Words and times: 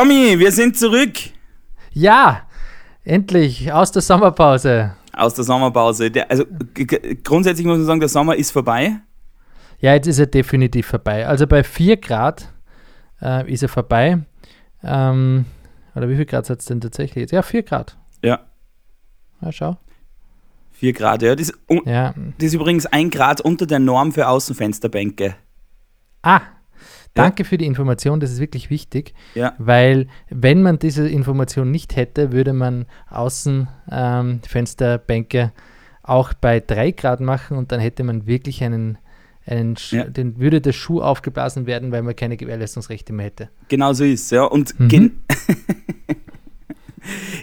Tommy, 0.00 0.38
wir 0.38 0.52
sind 0.52 0.76
zurück 0.76 1.12
Ja, 1.92 2.42
endlich 3.02 3.72
aus 3.72 3.92
der 3.92 4.02
Sommerpause. 4.02 4.94
aus 5.14 5.32
der 5.32 5.44
Sommerpause. 5.44 6.10
Der, 6.10 6.30
also 6.30 6.44
grundsätzlich 7.24 7.66
muss 7.66 7.78
man 7.78 7.86
sagen, 7.86 8.00
der 8.00 8.10
Sommer 8.10 8.36
ist 8.36 8.50
vorbei. 8.50 8.96
Ja, 9.80 9.94
jetzt 9.94 10.06
ist 10.06 10.18
er 10.18 10.26
definitiv 10.26 10.86
vorbei. 10.88 11.26
Also 11.26 11.46
bei 11.46 11.64
4 11.64 11.96
Grad 11.96 12.52
äh, 13.22 13.50
ist 13.50 13.62
er 13.62 13.70
vorbei. 13.70 14.18
Ähm, 14.82 15.46
oder 15.94 16.10
wie 16.10 16.16
viel 16.16 16.26
Grad 16.26 16.50
hat 16.50 16.58
es 16.58 16.66
denn 16.66 16.82
tatsächlich 16.82 17.22
jetzt? 17.22 17.30
Ja, 17.32 17.40
4 17.40 17.62
Grad. 17.62 17.96
Ja, 18.22 18.40
Ja, 19.40 19.50
schau. 19.50 19.78
4 20.72 20.92
Grad. 20.92 21.22
Ja, 21.22 21.34
das, 21.34 21.54
Ja. 21.86 22.12
das 22.36 22.48
ist 22.48 22.52
übrigens 22.54 22.84
ein 22.84 23.08
Grad 23.08 23.40
unter 23.40 23.64
der 23.64 23.78
Norm 23.78 24.12
für 24.12 24.28
Außenfensterbänke. 24.28 25.36
Ah, 26.20 26.42
danke 27.16 27.44
für 27.44 27.58
die 27.58 27.66
Information, 27.66 28.20
das 28.20 28.30
ist 28.30 28.40
wirklich 28.40 28.70
wichtig, 28.70 29.14
Ja, 29.34 29.54
weil 29.58 30.06
wenn 30.30 30.62
man 30.62 30.78
diese 30.78 31.08
Information 31.08 31.70
nicht 31.70 31.96
hätte, 31.96 32.32
würde 32.32 32.52
man 32.52 32.86
Außenfensterbänke 33.10 35.38
ähm, 35.38 35.50
auch 36.02 36.32
bei 36.34 36.60
3 36.60 36.92
Grad 36.92 37.20
machen 37.20 37.56
und 37.56 37.72
dann 37.72 37.80
hätte 37.80 38.04
man 38.04 38.26
wirklich 38.26 38.62
einen, 38.62 38.98
einen 39.44 39.74
Sch- 39.76 39.96
Ja. 39.96 40.04
den 40.04 40.38
würde 40.38 40.60
der 40.60 40.72
Schuh 40.72 41.00
aufgeblasen 41.00 41.66
werden, 41.66 41.90
weil 41.92 42.02
man 42.02 42.14
keine 42.14 42.36
Gewährleistungsrechte 42.36 43.12
mehr 43.12 43.26
hätte. 43.26 43.48
genau 43.68 43.92
so 43.92 44.04
ist 44.04 44.30
ja. 44.30 44.44
Und 44.44 44.78
Mhm. 44.78 44.88
gen- 44.88 45.12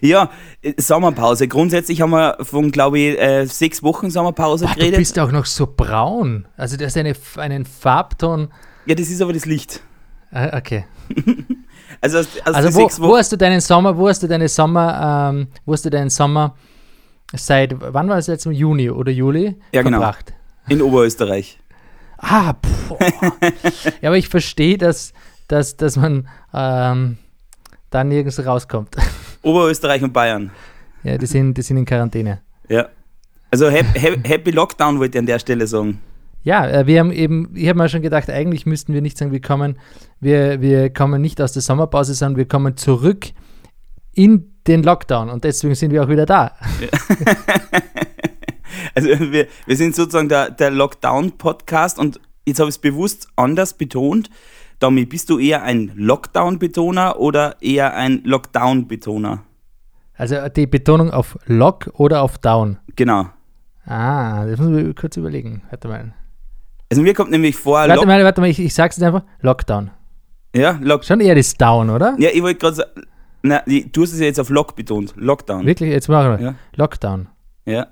ja, 0.01 0.29
äh, 0.61 0.73
Sommerpause. 0.77 1.47
Grundsätzlich 1.47 2.01
haben 2.01 2.11
wir 2.11 2.37
von, 2.41 2.71
glaube 2.71 2.99
ich, 2.99 3.19
äh, 3.19 3.45
sechs 3.45 3.83
Wochen 3.83 4.09
Sommerpause 4.09 4.65
Boah, 4.65 4.73
du 4.73 4.79
geredet. 4.79 4.99
bist 4.99 5.19
auch 5.19 5.31
noch 5.31 5.45
so 5.45 5.67
braun. 5.67 6.47
Also 6.57 6.77
du 6.77 6.85
hast 6.85 6.97
eine, 6.97 7.13
einen 7.37 7.65
Farbton. 7.65 8.49
Ja, 8.85 8.95
das 8.95 9.09
ist 9.09 9.21
aber 9.21 9.33
das 9.33 9.45
Licht. 9.45 9.81
Ah, 10.31 10.57
okay. 10.57 10.85
Also, 12.01 12.17
aus, 12.17 12.27
aus 12.43 12.55
Also 12.55 12.73
wo, 12.73 13.07
wo 13.09 13.15
hast 13.17 13.31
du 13.31 13.37
deinen 13.37 13.61
Sommer, 13.61 13.95
wo 13.97 14.09
hast 14.09 14.21
du 14.21 14.27
deine 14.27 14.49
Sommer, 14.49 15.29
ähm, 15.31 15.47
wo 15.65 15.71
hast 15.71 15.85
du 15.85 15.89
deinen 15.89 16.09
Sommer 16.09 16.53
seit, 17.33 17.75
wann 17.79 18.09
war 18.09 18.17
es 18.17 18.27
jetzt 18.27 18.45
im 18.45 18.51
Juni 18.51 18.89
oder 18.89 19.09
Juli 19.09 19.55
Ja, 19.71 19.83
genau. 19.83 19.99
verbracht? 19.99 20.33
In 20.69 20.81
Oberösterreich. 20.81 21.59
Ah, 22.17 22.53
boah. 22.87 22.99
ja, 24.01 24.09
aber 24.09 24.17
ich 24.17 24.29
verstehe, 24.29 24.77
dass, 24.77 25.11
dass, 25.49 25.75
dass 25.75 25.97
man 25.97 26.27
ähm, 26.53 27.17
da 27.89 28.03
nirgends 28.05 28.45
rauskommt. 28.45 28.95
Oberösterreich 29.41 30.01
und 30.03 30.13
Bayern. 30.13 30.51
ja, 31.03 31.17
die 31.17 31.25
sind, 31.25 31.55
die 31.55 31.61
sind 31.61 31.75
in 31.77 31.85
Quarantäne. 31.85 32.39
Ja. 32.69 32.87
Also 33.51 33.69
happy, 33.69 33.99
happy 34.27 34.51
Lockdown 34.51 34.99
wollte 34.99 35.17
ich 35.17 35.19
an 35.19 35.25
der 35.25 35.39
Stelle 35.39 35.67
sagen. 35.67 35.99
Ja, 36.43 36.67
äh, 36.67 36.87
wir 36.87 36.99
haben 36.99 37.11
eben, 37.11 37.51
ich 37.55 37.67
habe 37.69 37.79
mir 37.79 37.89
schon 37.89 38.01
gedacht, 38.01 38.29
eigentlich 38.29 38.65
müssten 38.65 38.93
wir 38.93 39.01
nicht 39.01 39.17
sagen, 39.17 39.31
wir 39.31 39.41
kommen, 39.41 39.77
wir, 40.19 40.61
wir 40.61 40.91
kommen 40.91 41.21
nicht 41.21 41.41
aus 41.41 41.53
der 41.53 41.61
Sommerpause, 41.61 42.13
sondern 42.13 42.37
wir 42.37 42.47
kommen 42.47 42.77
zurück 42.77 43.27
in 44.13 44.53
den 44.67 44.83
Lockdown 44.83 45.29
und 45.29 45.43
deswegen 45.43 45.75
sind 45.75 45.91
wir 45.91 46.03
auch 46.03 46.09
wieder 46.09 46.25
da. 46.25 46.55
Also 48.95 49.09
wir, 49.09 49.47
wir 49.65 49.77
sind 49.77 49.95
sozusagen 49.95 50.29
der, 50.29 50.51
der 50.51 50.71
Lockdown-Podcast 50.71 51.99
und 51.99 52.19
jetzt 52.45 52.59
habe 52.59 52.69
ich 52.69 52.75
es 52.75 52.81
bewusst 52.81 53.27
anders 53.35 53.73
betont. 53.73 54.29
Domi, 54.79 55.05
bist 55.05 55.29
du 55.29 55.39
eher 55.39 55.63
ein 55.63 55.91
Lockdown-Betoner 55.95 57.19
oder 57.19 57.61
eher 57.61 57.95
ein 57.95 58.21
Lockdown-Betoner? 58.23 59.43
Also 60.15 60.35
die 60.49 60.67
Betonung 60.67 61.11
auf 61.11 61.37
Lock 61.45 61.91
oder 61.93 62.21
auf 62.21 62.37
Down. 62.37 62.77
Genau. 62.95 63.27
Ah, 63.85 64.45
das 64.45 64.59
müssen 64.59 64.75
wir 64.75 64.93
kurz 64.93 65.17
überlegen. 65.17 65.63
Warte 65.69 65.87
mal. 65.87 66.13
Also 66.93 67.01
mir 67.01 67.13
kommt 67.13 67.31
nämlich 67.31 67.55
vor, 67.55 67.79
Warte 67.79 67.95
Lock 67.95 68.05
mal, 68.05 68.23
warte 68.23 68.41
mal, 68.41 68.49
ich, 68.49 68.59
ich 68.59 68.73
sag's 68.73 68.97
jetzt 68.97 69.03
einfach. 69.03 69.23
Lockdown. 69.41 69.91
ja, 70.55 70.79
Lock 70.81 71.03
Schon 71.05 71.19
eher 71.19 71.35
das 71.35 71.55
Down, 71.55 71.89
oder? 71.89 72.15
ja, 72.19 72.29
ich 72.33 72.41
wollte 72.41 72.59
gerade 72.59 72.75
sagen, 72.75 72.91
na, 73.41 73.61
du 73.65 74.01
hast 74.03 74.13
es 74.13 74.19
ja 74.19 74.25
jetzt 74.25 74.39
auf 74.39 74.49
Lock 74.49 74.75
betont, 74.75 75.13
Lockdown. 75.17 75.65
Wirklich, 75.65 75.89
jetzt 75.89 76.07
machen 76.07 76.37
wir. 76.37 76.45
Ja. 76.45 76.55
Lockdown. 76.75 77.27
Ja. 77.65 77.87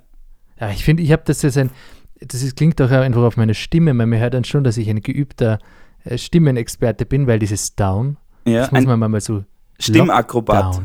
Ja, 0.60 0.70
ich 0.70 0.86
finde, 0.86 1.04
ich 1.04 1.12
habe 1.12 1.24
das 1.26 1.42
jetzt 1.42 1.58
ein, 1.58 1.72
das 2.20 2.42
ist, 2.42 2.56
klingt 2.56 2.80
doch 2.80 2.90
einfach 2.90 3.24
auf 3.24 3.36
meine 3.36 3.54
Stimme, 3.54 3.98
weil 3.98 4.06
man 4.06 4.20
hört 4.20 4.34
dann 4.34 4.44
schon, 4.44 4.64
dass 4.64 4.78
ich 4.78 4.90
ein 4.90 5.02
geübter 5.02 5.60
äh, 6.04 6.18
Stimmenexperte 6.18 7.06
bin, 7.06 7.28
weil 7.28 7.40
dieses 7.40 7.76
Down, 7.76 8.18
ja 8.46 8.62
das 8.62 8.72
muss 8.72 8.86
man 8.86 9.00
mal 9.00 9.20
so 9.20 9.44
Stimmakrobat. 9.80 10.82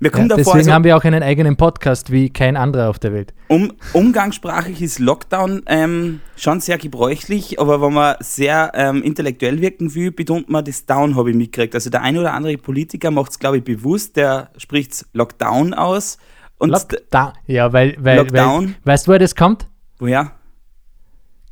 Mir 0.00 0.10
Ja, 0.10 0.28
davor, 0.28 0.36
deswegen 0.36 0.58
also, 0.58 0.72
haben 0.72 0.84
wir 0.84 0.96
auch 0.96 1.04
einen 1.04 1.22
eigenen 1.22 1.56
Podcast 1.56 2.10
wie 2.10 2.30
kein 2.30 2.56
anderer 2.56 2.90
auf 2.90 2.98
der 2.98 3.12
Welt. 3.12 3.32
um, 3.48 3.72
umgangssprachlich 3.92 4.82
ist 4.82 4.98
Lockdown 4.98 5.62
ähm, 5.66 6.20
schon 6.36 6.60
sehr 6.60 6.78
gebräuchlich, 6.78 7.60
aber 7.60 7.80
wenn 7.80 7.92
man 7.92 8.16
sehr 8.20 8.72
ähm, 8.74 9.02
intellektuell 9.02 9.60
wirken 9.60 9.94
will, 9.94 10.10
betont 10.10 10.48
man 10.48 10.64
das 10.64 10.86
Down, 10.86 11.16
habe 11.16 11.30
ich 11.30 11.36
mitgekriegt. 11.36 11.74
Also 11.74 11.90
der 11.90 12.02
ein 12.02 12.16
oder 12.18 12.34
andere 12.34 12.56
Politiker 12.58 13.10
macht 13.10 13.32
es, 13.32 13.38
glaube 13.38 13.58
ich, 13.58 13.64
bewusst, 13.64 14.16
der 14.16 14.50
spricht 14.56 15.06
Lockdown 15.12 15.74
aus. 15.74 16.18
Und 16.58 16.70
Lockdown. 16.70 17.32
Ja, 17.46 17.72
weil, 17.72 17.96
weil, 17.98 18.18
Lockdown. 18.18 18.64
weil, 18.84 18.92
weißt 18.92 19.06
du, 19.06 19.10
woher 19.10 19.18
das 19.18 19.34
kommt? 19.34 19.66
woher? 19.98 20.32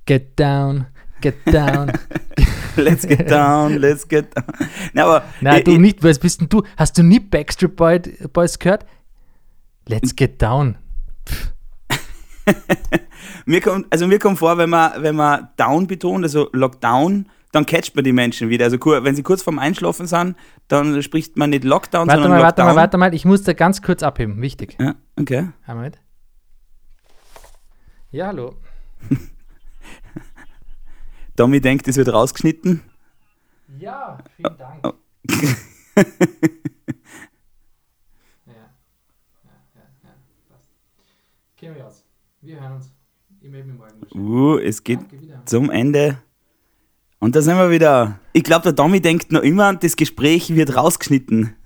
Get 0.06 0.38
down, 0.38 0.86
get 1.24 1.34
down. 1.52 1.92
Let's 2.76 3.06
get 3.06 3.30
down, 3.30 3.76
let's 3.78 4.06
get 4.08 4.34
down. 4.36 4.44
Na, 4.94 5.04
aber 5.04 5.24
Na, 5.40 5.58
ich- 5.58 5.64
du 5.64 5.72
ich- 5.74 5.78
nicht, 5.78 6.02
was 6.02 6.18
bist 6.18 6.40
denn 6.40 6.48
du? 6.48 6.62
Hast 6.76 6.98
du 6.98 7.04
nie 7.04 7.20
Backstreet 7.20 7.76
Boy, 7.76 8.00
Boys 8.32 8.58
gehört? 8.58 8.84
Let's 9.86 10.14
get 10.16 10.42
down. 10.42 10.76
Mir 13.46 13.60
kommt, 13.60 13.86
also 13.92 14.06
mir 14.06 14.18
kommt 14.18 14.38
vor, 14.38 14.58
wenn 14.58 14.70
man, 14.70 15.02
wenn 15.02 15.14
man 15.16 15.48
Down 15.56 15.86
betont, 15.86 16.24
also 16.24 16.48
Lockdown, 16.52 17.28
dann 17.52 17.64
catcht 17.66 17.94
man 17.94 18.04
die 18.04 18.12
Menschen 18.12 18.48
wieder. 18.48 18.64
Also 18.64 18.78
wenn 18.80 19.14
sie 19.14 19.22
kurz 19.22 19.42
vorm 19.42 19.58
Einschlafen 19.58 20.06
sind, 20.06 20.34
dann 20.68 21.00
spricht 21.02 21.36
man 21.36 21.50
nicht 21.50 21.62
Lockdown, 21.64 22.08
Warte 22.08 22.22
sondern 22.22 22.38
mal, 22.38 22.42
warte 22.44 22.62
Lockdown. 22.62 22.74
mal, 22.74 22.80
warte 22.80 22.98
mal. 22.98 23.14
Ich 23.14 23.24
muss 23.24 23.42
da 23.44 23.52
ganz 23.52 23.82
kurz 23.82 24.02
abheben. 24.02 24.40
Wichtig. 24.42 24.76
Ja, 24.80 24.94
okay. 25.18 25.50
Ja, 28.10 28.26
hallo. 28.28 28.56
Tommy 31.36 31.60
denkt, 31.60 31.88
es 31.88 31.96
wird 31.96 32.12
rausgeschnitten. 32.12 32.82
Ja, 33.78 34.18
vielen 34.36 34.56
Dank. 34.56 34.86
Oh. 34.86 34.92
ja. 35.30 35.42
Ja, 38.46 38.54
ja, 39.74 39.82
ja. 40.04 40.14
Passt. 40.48 40.68
Gehen 41.56 41.74
wir 41.74 41.86
aus. 41.86 42.04
Wir 42.40 42.60
hören 42.60 42.74
uns. 42.74 42.92
Ich 43.40 43.50
melde 43.50 43.68
mich 43.68 43.78
morgen. 43.78 44.00
Uh, 44.14 44.58
es 44.58 44.84
geht 44.84 45.00
Danke 45.00 45.42
zum 45.44 45.70
Ende. 45.70 46.18
Und 47.18 47.34
da 47.34 47.42
sind 47.42 47.56
wir 47.56 47.70
wieder. 47.70 48.20
Ich 48.32 48.44
glaube, 48.44 48.62
der 48.64 48.76
Tommy 48.76 49.00
denkt 49.00 49.32
noch 49.32 49.42
immer, 49.42 49.74
das 49.74 49.96
Gespräch 49.96 50.54
wird 50.54 50.76
rausgeschnitten. 50.76 51.56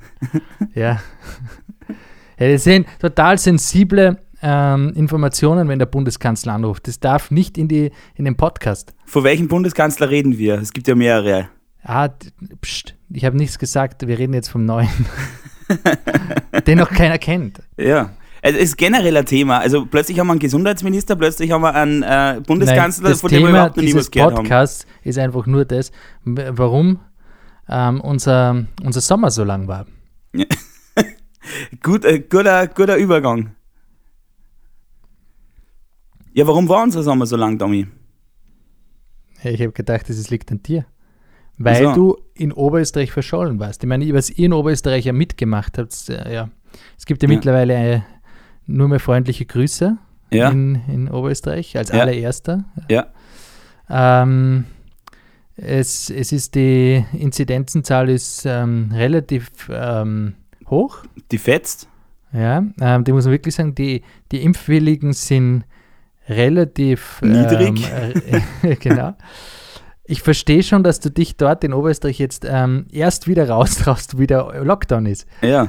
Ja. 0.75 1.03
ja. 2.39 2.49
Das 2.53 2.65
sind 2.65 2.87
total 3.01 3.37
sensible 3.37 4.23
ähm, 4.43 4.93
Informationen, 4.95 5.69
wenn 5.69 5.79
der 5.79 5.87
Bundeskanzler 5.87 6.55
anruft. 6.55 6.89
Das 6.89 7.01
darf 7.01 7.31
nicht 7.31 7.59
in, 7.59 7.69
die, 7.69 7.91
in 8.15 8.25
den 8.25 8.37
Podcast. 8.37 8.95
Von 9.05 9.25
welchem 9.25 9.49
Bundeskanzler 9.49 10.11
reden 10.11 10.39
wir? 10.39 10.55
Es 10.55 10.73
gibt 10.73 10.89
ja 10.89 10.95
mehrere. 10.95 11.49
Ah, 11.83 12.09
pst, 12.61 12.95
ich 13.11 13.25
habe 13.25 13.37
nichts 13.37 13.59
gesagt. 13.59 14.07
Wir 14.07 14.19
reden 14.19 14.35
jetzt 14.35 14.49
vom 14.49 14.65
Neuen. 14.65 14.89
Den 16.67 16.79
noch 16.79 16.91
keiner 16.91 17.19
kennt. 17.19 17.63
Ja. 17.77 18.11
Es 18.41 18.55
ist 18.55 18.77
generell 18.77 19.17
ein 19.17 19.27
Thema. 19.27 19.59
Also 19.59 19.87
plötzlich 19.87 20.19
haben 20.19 20.29
wir 20.29 20.33
einen 20.33 20.41
Gesundheitsminister, 20.41 21.17
plötzlich 21.17 21.51
haben 21.51 21.63
wir 21.63 21.75
einen 21.75 22.03
äh, 22.03 22.41
Bundeskanzler, 22.47 23.05
Nein, 23.05 23.13
das 23.13 23.21
von 23.21 23.31
dem 23.31 23.41
wir 23.41 23.47
Thema 23.47 23.59
überhaupt 23.59 23.77
noch 23.77 23.85
nie 23.85 23.95
was 23.95 24.11
gehört 24.11 24.35
haben. 24.35 24.45
Podcasts 24.45 24.87
ist 25.03 25.19
einfach 25.19 25.47
nur 25.47 25.65
das, 25.65 25.91
warum 26.25 27.01
ähm, 27.69 28.01
unser, 28.01 28.65
unser 28.85 29.01
Sommer 29.01 29.31
so 29.31 29.45
lang 29.45 29.67
war. 29.67 29.87
Gut, 31.83 32.05
äh, 32.05 32.21
guter, 32.21 32.67
guter 32.69 32.97
Übergang. 32.97 33.55
Ja, 36.39 36.47
warum 36.47 36.69
war 36.69 36.85
unser 36.85 37.03
Sommer 37.03 37.27
so 37.27 37.35
lang, 37.35 37.59
Tommy? 37.59 37.89
Ja, 39.43 39.51
Ich 39.51 39.61
habe 39.61 39.73
gedacht, 39.73 40.09
das 40.09 40.31
liegt 40.31 40.53
an 40.53 40.63
dir. 40.63 40.87
Weil 41.57 41.83
so. 41.87 41.93
du 41.95 42.17
in 42.35 42.53
Oberösterreich 42.53 43.11
verschollen 43.11 43.59
warst. 43.59 43.83
Ich 43.83 43.89
meine, 43.89 44.09
was 44.15 44.31
ihr 44.31 44.47
in 44.47 44.53
Österreich 44.53 45.05
ja 45.07 45.13
mitgemacht 45.13 45.79
habt, 45.79 46.09
äh, 46.09 46.33
ja. 46.33 46.49
Es 46.97 47.07
gibt 47.07 47.25
ja, 47.25 47.29
Ja. 47.29 47.35
mittlerweile 47.35 47.75
äh, 47.75 48.01
nur 48.67 48.87
mehr 48.87 49.01
freundliche 49.01 49.47
Grüße 49.47 49.99
Ja, 50.31 50.51
in, 50.51 50.77
in 50.87 51.09
Oberösterreich 51.11 51.77
als 51.77 51.89
Ja. 51.91 52.03
allererster. 52.03 52.65
ja, 52.89 53.09
Ähm, 53.91 54.67
es, 55.57 56.09
es 56.09 56.31
ist 56.31 56.55
die 56.55 57.05
Inzidenzenzahl 57.19 58.09
ist 58.11 58.45
ähm, 58.47 58.91
relativ 58.95 59.51
ähm, 59.73 60.35
hoch. 60.71 61.03
die 61.33 61.39
fetzt. 61.39 61.89
Ja, 62.33 62.63
ähm, 62.81 63.03
die 63.03 63.11
muss 63.13 63.25
man 63.25 63.33
wirklich 63.33 63.57
sagen, 63.57 63.75
die, 63.75 64.03
die 64.31 64.45
Impfwilligen 64.45 65.13
sind 65.15 65.65
relativ 66.29 67.21
Niedrig. 67.23 67.91
Ähm, 67.93 68.43
äh, 68.63 68.77
genau. 68.81 69.15
Ich 70.05 70.23
verstehe 70.23 70.63
schon, 70.63 70.83
dass 70.83 71.01
du 71.01 71.11
dich 71.11 71.37
dort 71.37 71.65
in 71.65 71.75
Oberösterreich 71.75 72.19
jetzt 72.19 72.47
ähm, 72.49 72.87
erst 72.91 73.29
wieder 73.29 73.49
raustraust, 73.49 74.15
wo 74.17 74.21
wieder 74.21 74.65
Lockdown 74.65 75.07
ist. 75.07 75.27
Ja, 75.43 75.69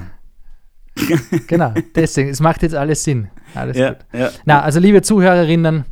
Genau, 1.47 1.73
deswegen, 1.95 2.29
es 2.29 2.39
macht 2.39 2.63
jetzt 2.63 2.75
alles 2.75 3.03
Sinn. 3.03 3.29
Alles 3.55 3.77
ja, 3.77 3.89
gut. 3.89 4.05
ja. 4.13 4.29
Na, 4.45 4.61
also 4.61 4.79
liebe 4.79 5.01
Zuhörerinnen, 5.01 5.85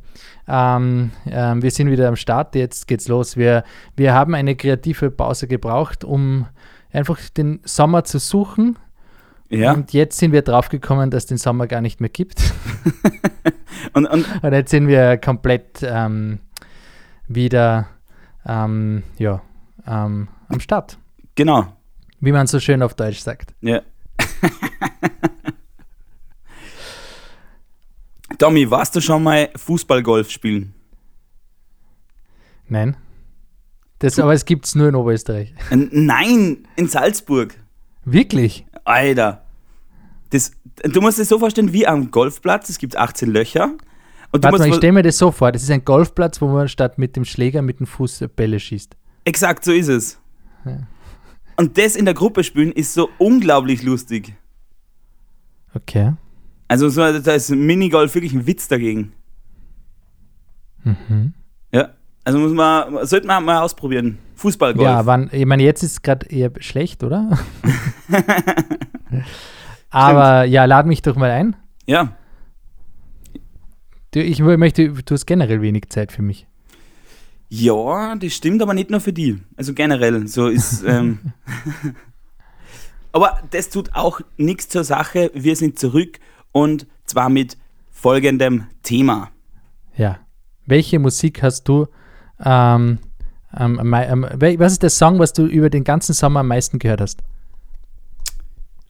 ähm, 0.47 1.11
ähm, 1.29 1.61
wir 1.61 1.71
sind 1.71 1.89
wieder 1.91 2.07
am 2.07 2.15
Start, 2.15 2.55
jetzt 2.55 2.87
geht's 2.87 3.07
los. 3.07 3.37
Wir, 3.37 3.63
wir 3.95 4.13
haben 4.13 4.35
eine 4.35 4.55
kreative 4.55 5.11
Pause 5.11 5.47
gebraucht, 5.47 6.03
um 6.03 6.47
einfach 6.91 7.19
den 7.29 7.59
Sommer 7.63 8.03
zu 8.03 8.19
suchen. 8.19 8.77
Ja. 9.49 9.73
Und 9.73 9.93
jetzt 9.93 10.17
sind 10.17 10.31
wir 10.31 10.41
draufgekommen, 10.41 11.09
dass 11.09 11.23
es 11.23 11.27
den 11.27 11.37
Sommer 11.37 11.67
gar 11.67 11.81
nicht 11.81 12.01
mehr 12.01 12.09
gibt. 12.09 12.41
Und, 13.93 14.05
und 14.05 14.25
Und 14.43 14.53
jetzt 14.53 14.71
sind 14.71 14.87
wir 14.87 15.17
komplett 15.17 15.79
ähm, 15.81 16.39
wieder 17.27 17.87
ähm, 18.45 19.03
ja, 19.17 19.41
ähm, 19.85 20.27
am 20.47 20.59
Start, 20.59 20.97
genau. 21.35 21.75
wie 22.19 22.31
man 22.31 22.47
so 22.47 22.59
schön 22.59 22.81
auf 22.81 22.93
Deutsch 22.95 23.19
sagt. 23.19 23.53
Ja. 23.61 23.81
Tommy, 28.37 28.69
warst 28.69 28.95
du 28.95 29.01
schon 29.01 29.23
mal 29.23 29.49
Fußballgolf 29.55 30.29
spielen? 30.29 30.75
Nein. 32.67 32.97
Das, 33.99 34.19
aber 34.19 34.33
es 34.33 34.45
gibt 34.45 34.65
es 34.65 34.75
nur 34.75 34.89
in 34.89 34.95
Oberösterreich. 34.95 35.55
Nein, 35.71 36.67
in 36.75 36.87
Salzburg. 36.87 37.55
Wirklich? 38.05 38.67
Alter. 38.87 39.43
Das, 40.29 40.51
du 40.83 41.01
musst 41.01 41.19
es 41.19 41.29
so 41.29 41.39
vorstellen 41.39 41.73
wie 41.73 41.87
am 41.87 42.11
Golfplatz. 42.11 42.69
Es 42.69 42.77
gibt 42.77 42.97
18 42.97 43.29
Löcher. 43.29 43.71
Und 44.31 44.43
Warte 44.43 44.59
mal, 44.59 44.67
ich 44.67 44.75
stelle 44.75 44.93
mir 44.93 45.03
das 45.03 45.17
so 45.17 45.31
vor. 45.31 45.51
Das 45.51 45.63
ist 45.63 45.71
ein 45.71 45.85
Golfplatz, 45.85 46.41
wo 46.41 46.47
man 46.47 46.67
statt 46.67 46.97
mit 46.97 47.15
dem 47.15 47.23
Schläger 47.23 47.61
mit 47.61 47.79
dem 47.79 47.87
Fuß 47.87 48.25
Bälle 48.35 48.59
schießt. 48.59 48.95
Exakt, 49.25 49.63
so 49.63 49.71
ist 49.71 49.87
es. 49.87 50.19
Ja. 50.65 50.79
Und 51.55 51.77
das 51.77 51.95
in 51.95 52.05
der 52.05 52.13
Gruppe 52.13 52.43
spielen 52.43 52.71
ist 52.71 52.93
so 52.93 53.09
unglaublich 53.17 53.83
lustig. 53.83 54.33
Okay. 55.73 56.13
Also 56.67 56.89
so, 56.89 57.01
da 57.01 57.33
ist 57.33 57.49
Minigolf 57.49 58.15
wirklich 58.15 58.33
ein 58.33 58.45
Witz 58.45 58.67
dagegen. 58.67 59.13
Mhm. 60.83 61.33
Ja. 61.71 61.89
Also 62.27 62.39
muss 62.39 62.51
man, 62.51 63.07
sollte 63.07 63.25
man 63.25 63.45
mal 63.45 63.61
ausprobieren. 63.61 64.17
Fußballgolf. 64.35 64.85
Ja, 64.85 65.05
wann, 65.05 65.29
ich 65.31 65.45
meine, 65.45 65.63
jetzt 65.63 65.81
ist 65.81 65.91
es 65.93 66.01
gerade 66.01 66.25
eher 66.25 66.51
schlecht, 66.59 67.01
oder? 67.05 67.39
Aber 69.89 70.43
ja, 70.43 70.65
lad 70.65 70.87
mich 70.87 71.01
doch 71.01 71.15
mal 71.15 71.31
ein. 71.31 71.55
ja. 71.85 72.17
Du, 74.11 74.21
ich 74.21 74.39
möchte, 74.41 74.89
du 74.89 75.13
hast 75.13 75.25
generell 75.25 75.61
wenig 75.61 75.87
Zeit 75.87 76.11
für 76.11 76.21
mich. 76.21 76.47
Ja, 77.47 78.13
das 78.15 78.33
stimmt, 78.33 78.61
aber 78.61 78.73
nicht 78.73 78.89
nur 78.89 78.99
für 78.99 79.13
die. 79.13 79.41
Also 79.55 79.73
generell, 79.73 80.27
so 80.27 80.47
ist. 80.47 80.83
Ähm 80.85 81.19
aber 83.13 83.39
das 83.51 83.69
tut 83.69 83.95
auch 83.95 84.19
nichts 84.35 84.67
zur 84.67 84.83
Sache. 84.83 85.31
Wir 85.33 85.55
sind 85.55 85.79
zurück 85.79 86.19
und 86.51 86.87
zwar 87.05 87.29
mit 87.29 87.57
folgendem 87.89 88.65
Thema. 88.83 89.31
Ja. 89.95 90.19
Welche 90.65 90.99
Musik 90.99 91.41
hast 91.41 91.69
du? 91.69 91.87
Ähm, 92.43 92.99
wel- 93.51 94.59
was 94.59 94.73
ist 94.73 94.83
der 94.83 94.89
Song, 94.89 95.19
was 95.19 95.33
du 95.33 95.45
über 95.45 95.69
den 95.69 95.83
ganzen 95.83 96.13
Sommer 96.13 96.41
am 96.41 96.47
meisten 96.47 96.79
gehört 96.79 97.01
hast? 97.01 97.23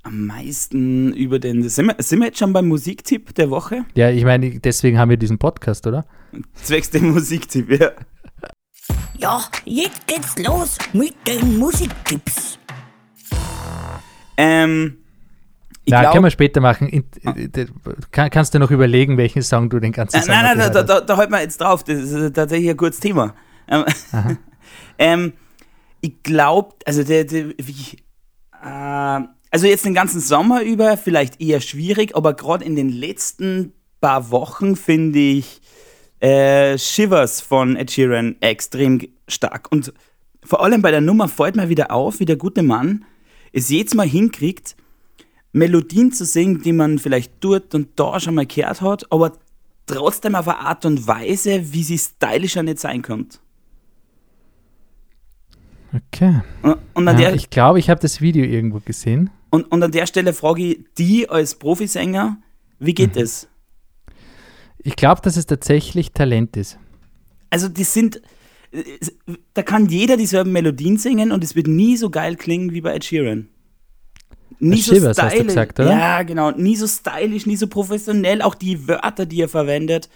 Am 0.04 0.26
meisten 0.26 1.14
über 1.14 1.38
den. 1.40 1.68
Sind 1.68 1.88
wir, 1.88 1.96
sind 2.00 2.20
wir 2.20 2.28
jetzt 2.28 2.40
schon 2.40 2.54
beim 2.54 2.68
Musiktipp 2.68 3.36
der 3.36 3.50
Woche? 3.50 3.86
Ja, 3.96 4.10
ich 4.10 4.24
meine, 4.24 4.60
deswegen 4.60 4.98
haben 4.98 5.10
wir 5.10 5.18
diesen 5.18 5.38
Podcast, 5.38 5.86
oder? 5.86 6.06
Zwecks 6.56 6.90
dem 6.90 7.12
Musiktipp, 7.12 7.70
ja. 7.72 7.92
Ja, 9.18 9.42
jetzt 9.66 10.08
geht's 10.08 10.38
los 10.38 10.78
mit 10.94 11.16
den 11.28 11.58
Musiktipps. 11.58 12.58
Ähm, 14.38 14.98
ich 15.88 15.94
ja, 15.94 16.02
glaub- 16.02 16.12
können 16.12 16.26
wir 16.26 16.32
später 16.32 16.60
machen. 16.60 16.92
Äh, 16.92 17.66
kann, 18.12 18.30
kannst 18.30 18.54
du 18.54 18.60
noch 18.60 18.72
überlegen, 18.72 19.16
welchen 19.16 19.42
Song 19.42 19.70
du 19.70 19.80
den 19.80 19.94
ganzen 19.94 20.18
Äh, 20.18 20.24
Sommer 20.24 20.44
nein, 20.44 20.58
nein, 20.58 20.74
da, 20.74 20.84
da, 20.84 21.00
da, 21.00 21.16
halten 21.16 21.32
wir 21.32 21.40
jetzt 21.40 21.62
drauf. 21.62 21.86
Das 21.86 21.98
ist 21.98 22.12
äh, 22.12 22.30
tatsächlich 22.30 22.70
ein 22.70 22.76
kurzes 22.76 23.00
Thema. 23.00 23.34
Ähm, 23.70 23.86
ähm, 25.00 25.34
ich 26.02 26.22
glaube, 26.24 26.76
also 26.86 27.06
der, 27.06 27.24
der 27.24 27.52
wie, 27.52 28.00
äh, 28.62 29.22
also 29.50 29.66
jetzt 29.66 29.86
den 29.86 29.94
ganzen 29.94 30.20
Sommer 30.20 30.62
über 30.62 30.98
vielleicht 30.98 31.40
eher 31.40 31.62
schwierig, 31.62 32.18
aber 32.18 32.34
gerade 32.34 32.66
in 32.66 32.76
den 32.76 32.90
letzten 32.90 33.72
paar 34.02 34.30
Wochen 34.30 34.76
finde 34.76 35.20
ich 35.20 35.62
äh, 36.20 36.78
Shivers 36.78 37.40
von 37.40 37.78
Ed 37.78 37.92
Sheeran 37.92 38.36
extrem 38.42 39.08
stark. 39.30 39.72
Und 39.72 39.94
vor 40.44 40.62
allem 40.62 40.82
bei 40.82 40.92
der 40.92 41.00
Nummer 41.00 41.30
fällt 41.30 41.56
mir 41.56 41.70
wieder 41.70 41.92
auf, 41.92 42.20
wie 42.20 42.26
der 42.26 42.36
gute 42.36 42.62
Mann 42.62 43.06
es 43.54 43.70
jedes 43.70 43.94
Mal 43.94 44.06
hinkriegt, 44.06 44.76
Melodien 45.54 46.12
zu 46.12 46.26
singen, 46.26 46.62
die 46.62 46.74
man 46.74 47.00
vielleicht 47.00 47.34
dort 47.40 47.74
und 47.74 47.90
da 48.00 48.20
schon 48.20 48.36
mal 48.36 48.46
gehört 48.46 48.82
hat, 48.82 49.12
aber 49.12 49.34
trotzdem 49.86 50.36
auf 50.36 50.48
eine 50.48 50.60
Art 50.60 50.86
und 50.86 51.08
Weise, 51.08 51.74
wie 51.74 51.84
sie 51.84 51.98
stylischer 51.98 52.64
nicht 52.64 52.80
sein 52.80 53.02
könnte. 53.02 53.40
Okay. 55.96 56.42
Und, 56.94 57.08
an 57.08 57.18
Ja, 57.20 57.30
der, 57.30 57.36
ich 57.36 57.50
glaube, 57.50 57.80
ich 57.80 57.90
habe 57.90 58.02
das 58.02 58.20
Video 58.22 58.44
irgendwo 58.46 58.80
gesehen. 58.80 59.30
und, 59.50 59.64
und 59.72 59.82
an 59.82 59.92
der 59.92 60.06
Stelle 60.06 60.34
frage 60.34 60.64
ich 60.64 60.80
die 60.98 61.30
als 61.30 61.56
Profisänger, 61.56 62.38
wie 62.80 62.94
geht 62.94 63.16
Mhm. 63.16 63.22
es? 63.22 63.48
Ich 64.80 64.96
glaube, 64.96 65.22
dass 65.22 65.38
es 65.38 65.46
tatsächlich 65.46 66.12
Talent 66.12 66.56
ist. 66.58 66.78
Also 67.50 67.70
die 67.70 67.84
sind, 67.86 68.22
äh, 68.72 68.84
da 69.54 69.64
kann 69.64 69.88
jeder 69.88 70.18
dieselben 70.18 70.52
Melodien 70.52 70.98
singen 70.98 71.32
und 71.32 71.44
es 71.44 71.56
wird 71.56 71.68
nie 71.68 71.96
so 71.98 72.10
geil 72.10 72.36
klingen 72.36 72.74
wie 72.74 72.82
bei 72.82 72.94
Ed 72.94 73.06
Sheeran. 73.06 73.48
Nie 74.60 74.80
Ed 74.80 74.86
Shivers 74.86 75.18
hast 75.18 75.38
du 75.38 75.44
gesagt, 75.46 75.80
oder? 75.80 75.92
Ja, 75.92 76.24
genau. 76.24 76.52
Nie 76.52 76.76
so 76.76 76.88
stylisch, 76.88 77.46
nie 77.46 77.58
so 77.58 77.68
professionell. 77.68 78.42
Auch 78.42 78.56
die 78.56 78.88
Wörter, 78.88 79.26
die 79.26 79.42
er 79.42 79.50
verwendet, 79.50 80.10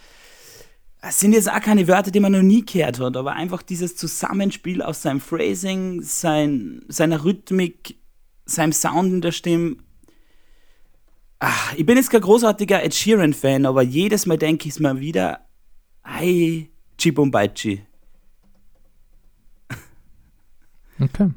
das 1.02 1.20
sind 1.20 1.34
jetzt 1.34 1.50
auch 1.50 1.60
keine 1.60 1.88
Wörter, 1.88 2.12
die 2.12 2.20
man 2.20 2.32
noch 2.32 2.44
nie 2.44 2.64
gehört 2.64 3.00
hat, 3.00 3.18
aber 3.18 3.34
einfach 3.34 3.64
dieses 3.64 3.96
Zusammenspiel 3.96 4.84
aus 4.84 5.02
seinem 5.02 5.20
Phrasing, 5.20 6.02
sein, 6.04 6.86
seiner 6.88 7.26
Rhythmik, 7.26 7.96
seinem 8.46 8.72
Sound 8.72 9.12
in 9.12 9.22
der 9.22 9.32
Stimme. 9.32 9.78
Ach, 11.40 11.74
ich 11.76 11.88
bin 11.88 11.98
jetzt 11.98 12.12
kein 12.12 12.22
großartiger 12.22 12.84
Ed 12.84 12.94
Sheeran-Fan, 12.94 13.66
aber 13.66 13.82
jedes 13.82 14.28
Mal 14.28 14.38
denke 14.38 14.68
ich 14.68 14.76
es 14.76 14.80
mir 14.80 15.00
wieder, 15.00 15.40
hey, 16.04 16.70
Chibumbachi. 17.00 17.82
Okay. 21.02 21.30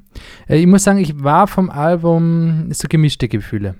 Äh, 0.48 0.58
ich 0.58 0.66
muss 0.66 0.84
sagen, 0.84 0.98
ich 0.98 1.22
war 1.22 1.46
vom 1.46 1.70
Album 1.70 2.72
so 2.72 2.86
gemischte 2.88 3.28
Gefühle. 3.28 3.74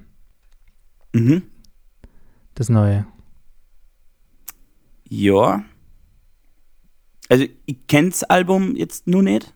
Mhm. 1.13 1.43
Das 2.55 2.69
neue. 2.69 3.07
Ja. 5.09 5.63
Also, 7.29 7.45
ich 7.67 7.87
kenne 7.87 8.11
das 8.11 8.23
Album 8.25 8.77
jetzt 8.77 9.07
nur 9.07 9.23
nicht. 9.23 9.55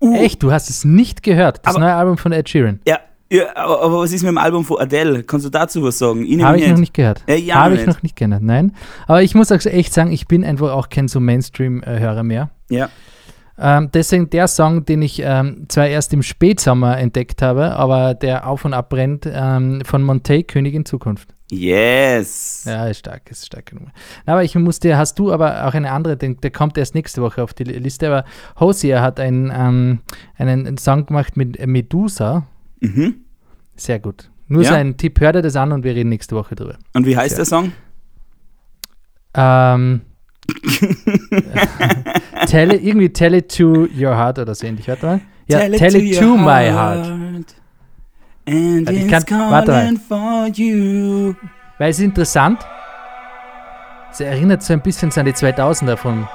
Uh, 0.00 0.14
Echt, 0.16 0.42
du 0.42 0.52
hast 0.52 0.70
es 0.70 0.84
nicht 0.84 1.22
gehört. 1.22 1.60
Das 1.66 1.74
Aber- 1.74 1.84
neue 1.84 1.94
Album 1.94 2.18
von 2.18 2.32
Ed 2.32 2.48
Sheeran. 2.48 2.80
Ja, 2.86 3.00
ja 3.30 3.56
aber, 3.56 3.82
aber 3.82 3.98
was 4.00 4.12
ist 4.12 4.22
mit 4.22 4.28
dem 4.28 4.38
Album 4.38 4.64
von 4.64 4.78
Adele? 4.78 5.24
Kannst 5.24 5.46
du 5.46 5.50
dazu 5.50 5.82
was 5.82 5.98
sagen? 5.98 6.20
Habe 6.20 6.26
ich 6.26 6.36
nämlich 6.36 6.68
noch 6.68 6.78
nicht 6.78 6.94
gehört. 6.94 7.24
Ja, 7.28 7.34
ja, 7.34 7.54
Habe 7.56 7.74
ich 7.74 7.80
nicht. 7.80 7.88
noch 7.88 8.02
nicht 8.02 8.16
gehört, 8.16 8.42
nein. 8.42 8.74
Aber 9.06 9.22
ich 9.22 9.34
muss 9.34 9.50
auch 9.50 9.64
echt 9.64 9.92
sagen, 9.92 10.12
ich 10.12 10.28
bin 10.28 10.44
einfach 10.44 10.72
auch 10.72 10.88
kein 10.88 11.08
so 11.08 11.18
Mainstream-Hörer 11.20 12.22
mehr. 12.22 12.50
Ja. 12.70 12.90
Ähm, 13.58 13.90
deswegen 13.92 14.30
der 14.30 14.48
Song, 14.48 14.84
den 14.84 15.02
ich 15.02 15.20
ähm, 15.24 15.66
zwar 15.68 15.86
erst 15.86 16.12
im 16.14 16.22
Spätsommer 16.22 16.98
entdeckt 16.98 17.42
habe, 17.42 17.76
aber 17.76 18.14
der 18.14 18.46
auf 18.46 18.64
und 18.64 18.74
ab 18.74 18.88
brennt, 18.90 19.28
ähm, 19.30 19.82
von 19.84 20.02
Monte, 20.02 20.42
König 20.44 20.74
in 20.74 20.84
Zukunft. 20.84 21.34
Yes. 21.50 22.64
Ja, 22.66 22.86
ist 22.86 23.00
stark, 23.00 23.30
ist 23.30 23.44
stark 23.46 23.66
genug. 23.66 23.88
Aber 24.24 24.42
ich 24.42 24.54
muss 24.54 24.80
dir, 24.80 24.96
hast 24.96 25.18
du 25.18 25.30
aber 25.32 25.66
auch 25.66 25.74
eine 25.74 25.92
andere, 25.92 26.16
den, 26.16 26.40
der 26.40 26.50
kommt 26.50 26.78
erst 26.78 26.94
nächste 26.94 27.20
Woche 27.20 27.42
auf 27.42 27.52
die 27.52 27.64
Liste, 27.64 28.06
aber 28.06 28.24
Hosier 28.58 29.02
hat 29.02 29.20
einen, 29.20 29.52
ähm, 29.54 29.98
einen, 30.38 30.66
einen 30.66 30.78
Song 30.78 31.04
gemacht 31.04 31.36
mit 31.36 31.64
Medusa. 31.66 32.46
Mhm. 32.80 33.16
Sehr 33.76 33.98
gut. 33.98 34.30
Nur 34.48 34.62
Ja. 34.62 34.70
so 34.70 34.74
ein 34.76 34.96
Tipp, 34.96 35.20
hör 35.20 35.32
dir 35.32 35.42
das 35.42 35.54
an 35.56 35.72
und 35.72 35.84
wir 35.84 35.94
reden 35.94 36.08
nächste 36.08 36.34
Woche 36.36 36.54
drüber. 36.54 36.78
Und 36.94 37.04
wie 37.06 37.16
heißt 37.18 37.36
Sehr. 37.36 37.38
der 37.38 37.44
Song? 37.44 37.72
Ähm, 39.34 40.00
tell 42.46 42.72
it, 42.72 42.82
irgendwie 42.82 43.08
Tell 43.10 43.34
it 43.34 43.54
to 43.56 43.86
your 43.98 44.16
heart 44.16 44.38
oder 44.38 44.54
so 44.54 44.66
ähnlich. 44.66 44.88
Warte 44.88 45.06
mal. 45.06 45.20
Ja, 45.48 45.58
Tell, 45.60 45.74
it, 45.96 46.18
to, 46.18 46.24
your 46.26 46.36
my 46.38 46.68
heart. 46.70 47.06
And 48.46 48.88
Also 48.88 49.00
ich 49.00 49.12
it's 49.12 49.26
kann- 49.26 49.50
warte 49.50 49.70
mal. 49.72 49.96
for 50.08 50.46
you. 50.54 51.34
Weil 51.78 51.90
es 51.90 51.98
ist 51.98 52.04
interessant. 52.04 52.60
Es 54.10 54.20
erinnert 54.20 54.62
so 54.62 54.72
ein 54.72 54.80
bisschen 54.80 55.10
an 55.16 55.24
die 55.26 55.32
2000er 55.32 55.96
von. 55.96 56.28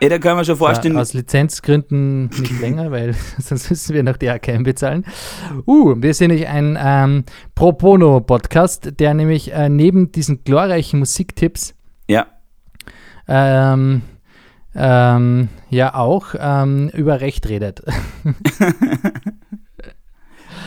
Ja, 0.00 0.10
da 0.10 0.18
können 0.18 0.36
wir 0.36 0.44
schon 0.44 0.56
vorstellen. 0.56 0.94
Ja, 0.96 1.00
aus 1.00 1.14
Lizenzgründen 1.14 2.26
nicht 2.26 2.60
länger, 2.60 2.90
weil 2.90 3.14
sonst 3.38 3.70
müssen 3.70 3.94
wir 3.94 4.02
noch 4.02 4.18
die 4.18 4.28
AKM 4.28 4.62
bezahlen. 4.62 5.06
Uh, 5.66 5.94
wir 5.96 6.12
sind 6.12 6.28
nämlich 6.28 6.48
ein 6.48 6.78
ähm, 6.78 7.24
Pro 7.54 7.72
Bono-Podcast, 7.72 9.00
der 9.00 9.14
nämlich 9.14 9.52
äh, 9.52 9.70
neben 9.70 10.12
diesen 10.12 10.44
glorreichen 10.44 10.98
Musiktipps 10.98 11.74
ja. 12.08 12.26
ähm, 13.26 14.02
ähm, 14.74 15.48
ja 15.70 15.94
auch 15.94 16.34
ähm, 16.38 16.90
über 16.92 17.22
Recht 17.22 17.48
redet. 17.48 17.82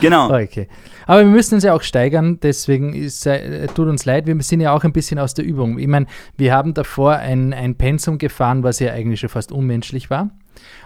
Genau. 0.00 0.26
Okay. 0.30 0.68
Aber 1.06 1.20
wir 1.20 1.26
müssen 1.26 1.54
uns 1.54 1.64
ja 1.64 1.74
auch 1.74 1.82
steigern, 1.82 2.38
deswegen 2.40 2.94
ist, 2.94 3.26
äh, 3.26 3.66
tut 3.68 3.88
uns 3.88 4.04
leid, 4.04 4.26
wir 4.26 4.40
sind 4.42 4.60
ja 4.60 4.72
auch 4.72 4.84
ein 4.84 4.92
bisschen 4.92 5.18
aus 5.18 5.34
der 5.34 5.44
Übung. 5.44 5.78
Ich 5.78 5.88
meine, 5.88 6.06
wir 6.36 6.54
haben 6.54 6.74
davor 6.74 7.16
ein, 7.16 7.52
ein 7.52 7.74
Pensum 7.74 8.18
gefahren, 8.18 8.62
was 8.62 8.78
ja 8.78 8.92
eigentlich 8.92 9.20
schon 9.20 9.28
fast 9.28 9.52
unmenschlich 9.52 10.10
war. 10.10 10.30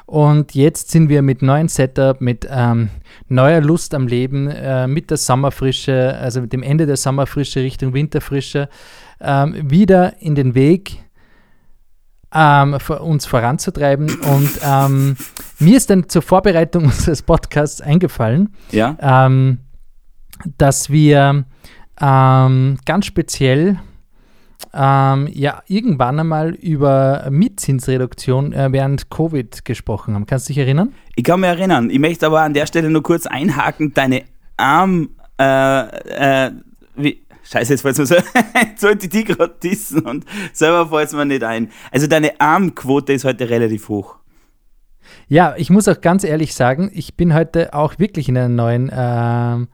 Und 0.07 0.55
jetzt 0.55 0.91
sind 0.91 1.09
wir 1.09 1.23
mit 1.23 1.43
neuem 1.43 1.69
Setup, 1.69 2.21
mit 2.21 2.47
ähm, 2.51 2.91
neuer 3.29 3.61
Lust 3.61 3.95
am 3.95 4.07
Leben, 4.07 4.49
äh, 4.49 4.87
mit 4.87 5.11
der 5.11 5.17
Sommerfrische, 5.17 6.17
also 6.19 6.41
mit 6.43 6.53
dem 6.53 6.63
Ende 6.63 6.87
der 6.87 6.97
Sommerfrische 6.97 7.61
Richtung 7.61 7.95
Winterfrische, 7.95 8.69
ähm, 9.21 9.71
wieder 9.71 10.21
in 10.21 10.35
den 10.35 10.55
Weg, 10.55 11.04
ähm, 12.35 12.77
uns 13.01 13.27
voranzutreiben. 13.27 14.09
Und 14.21 14.51
ähm, 14.65 15.17
mir 15.59 15.77
ist 15.77 15.91
dann 15.91 16.09
zur 16.09 16.23
Vorbereitung 16.23 16.85
unseres 16.87 17.23
Podcasts 17.23 17.81
eingefallen, 17.81 18.55
Ja. 18.73 18.97
ähm, 19.01 19.59
dass 20.59 20.91
wir 20.91 21.45
ähm, 22.01 22.77
ganz 22.85 23.07
speziell 23.07 23.79
ähm, 24.73 25.29
ja 25.33 25.63
irgendwann 25.69 26.19
einmal 26.19 26.51
über 26.55 27.29
Mietzinsreduktion 27.31 28.53
äh, 28.53 28.73
während 28.73 29.11
Covid 29.11 29.65
gesprochen 29.65 30.15
haben. 30.15 30.27
Kannst 30.27 30.49
du 30.49 30.53
dich 30.53 30.59
erinnern? 30.59 30.93
Ich 31.15 31.23
kann 31.25 31.41
mich 31.41 31.49
erinnern. 31.51 31.91
Ich 31.91 31.99
möchte 32.01 32.27
aber 32.27 32.41
an 32.43 32.55
der 32.55 32.67
Stelle 32.67 32.91
nur 32.91 33.03
kurz 33.03 33.27
einhaken. 33.27 33.95
Deine 33.95 34.25
Arm, 34.57 35.11
äh, 35.41 36.47
äh, 36.47 36.51
wie, 36.97 37.21
Scheiße, 37.45 37.73
jetzt 37.75 37.83
fällt 37.83 37.99
mir 37.99 38.07
so, 38.07 38.15
jetzt 38.55 38.81
sollte 38.81 39.05
ich 39.07 39.11
die 39.11 39.25
gerade 39.25 39.55
dissen 39.63 40.01
und 40.01 40.25
selber 40.53 40.89
fällt 40.89 41.09
es 41.09 41.15
mir 41.15 41.27
nicht 41.27 41.45
ein. 41.45 41.71
Also 41.91 42.07
deine 42.07 42.41
Armquote 42.41 43.13
ist 43.13 43.25
heute 43.25 43.49
relativ 43.49 43.89
hoch. 43.89 44.17
Ja, 45.29 45.55
ich 45.57 45.71
muss 45.71 45.89
auch 45.89 46.01
ganz 46.01 46.25
ehrlich 46.25 46.55
sagen, 46.55 46.91
ich 46.93 47.17
bin 47.17 47.35
heute 47.35 47.75
auch 47.75 47.99
wirklich 47.99 48.29
in 48.29 48.37
einem 48.37 48.57
neuen, 48.57 48.91
ähm, 48.95 49.69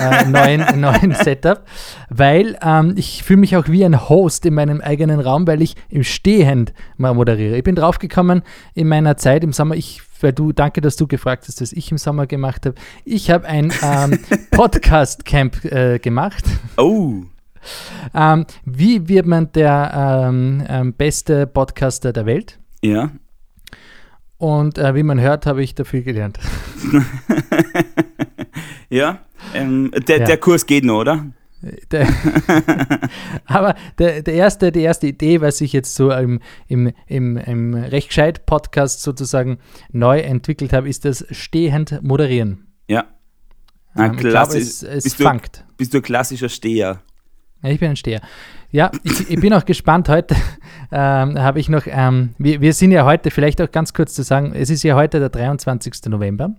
äh, 0.00 0.24
neuen, 0.28 0.80
neuen 0.80 1.14
Setup, 1.14 1.64
weil 2.08 2.58
ähm, 2.62 2.94
ich 2.96 3.22
fühle 3.22 3.40
mich 3.40 3.56
auch 3.56 3.68
wie 3.68 3.84
ein 3.84 4.08
Host 4.08 4.44
in 4.46 4.54
meinem 4.54 4.80
eigenen 4.80 5.20
Raum, 5.20 5.46
weil 5.46 5.62
ich 5.62 5.76
im 5.88 6.02
Stehend 6.02 6.72
mal 6.96 7.14
moderiere. 7.14 7.56
Ich 7.56 7.64
bin 7.64 7.76
draufgekommen 7.76 8.42
in 8.74 8.88
meiner 8.88 9.16
Zeit 9.16 9.44
im 9.44 9.52
Sommer, 9.52 9.76
ich, 9.76 10.02
weil 10.22 10.32
du, 10.32 10.52
danke, 10.52 10.80
dass 10.80 10.96
du 10.96 11.06
gefragt 11.06 11.44
hast, 11.48 11.60
was 11.60 11.72
ich 11.72 11.90
im 11.90 11.98
Sommer 11.98 12.26
gemacht 12.26 12.66
habe. 12.66 12.76
Ich 13.04 13.30
habe 13.30 13.46
ein 13.46 13.72
ähm, 13.82 14.18
Podcast-Camp 14.50 15.64
äh, 15.64 15.98
gemacht. 15.98 16.44
Oh, 16.76 17.22
Ähm, 18.14 18.46
wie 18.64 19.08
wird 19.08 19.26
man 19.26 19.50
der 19.52 20.24
ähm, 20.28 20.62
ähm, 20.68 20.92
beste 20.94 21.46
Podcaster 21.46 22.12
der 22.12 22.26
Welt? 22.26 22.58
ja. 22.82 23.10
Und 24.40 24.78
äh, 24.78 24.94
wie 24.94 25.02
man 25.02 25.20
hört, 25.20 25.46
habe 25.46 25.64
ich 25.64 25.74
dafür 25.74 26.02
gelernt. 26.02 26.38
Ja, 28.90 29.18
ähm, 29.54 29.90
der, 30.06 30.20
Ja. 30.20 30.24
der 30.26 30.36
Kurs 30.38 30.64
geht 30.66 30.84
noch, 30.84 31.00
oder? 31.00 31.26
Der, 31.90 32.06
aber 33.46 33.74
der, 33.98 34.22
der 34.22 34.34
erste, 34.34 34.70
die 34.70 34.82
erste 34.82 35.08
Idee, 35.08 35.40
was 35.40 35.60
ich 35.60 35.72
jetzt 35.72 35.94
so 35.94 36.12
im, 36.12 36.40
im, 36.68 36.92
im, 37.06 37.36
im 37.36 37.74
recht 37.74 38.08
gescheit 38.08 38.46
Podcast 38.46 39.02
sozusagen 39.02 39.58
neu 39.90 40.20
entwickelt 40.20 40.72
habe, 40.72 40.88
ist 40.88 41.04
das 41.04 41.26
stehend 41.30 42.00
moderieren. 42.02 42.68
Ja. 42.88 43.06
Ähm, 43.96 44.12
ich 44.12 44.18
glaube, 44.18 44.30
klasse. 44.30 44.58
es, 44.58 44.82
es 44.82 45.04
bist, 45.04 45.20
du, 45.20 45.24
fangt. 45.24 45.64
bist 45.76 45.92
du 45.94 45.98
ein 45.98 46.02
klassischer 46.02 46.48
Steher? 46.48 47.02
Ja, 47.62 47.70
ich 47.70 47.80
bin 47.80 47.90
ein 47.90 47.96
Steher. 47.96 48.20
Ja, 48.70 48.92
ich, 49.02 49.28
ich 49.28 49.40
bin 49.40 49.52
auch 49.52 49.64
gespannt. 49.64 50.08
Heute 50.08 50.36
ähm, 50.90 51.38
habe 51.38 51.60
ich 51.60 51.68
noch, 51.68 51.82
ähm, 51.86 52.34
wir, 52.38 52.60
wir 52.60 52.72
sind 52.72 52.92
ja 52.92 53.04
heute, 53.04 53.30
vielleicht 53.30 53.60
auch 53.60 53.70
ganz 53.70 53.92
kurz 53.92 54.14
zu 54.14 54.22
sagen, 54.22 54.52
es 54.54 54.70
ist 54.70 54.82
ja 54.82 54.94
heute 54.94 55.20
der 55.20 55.28
23. 55.28 56.06
November. 56.06 56.54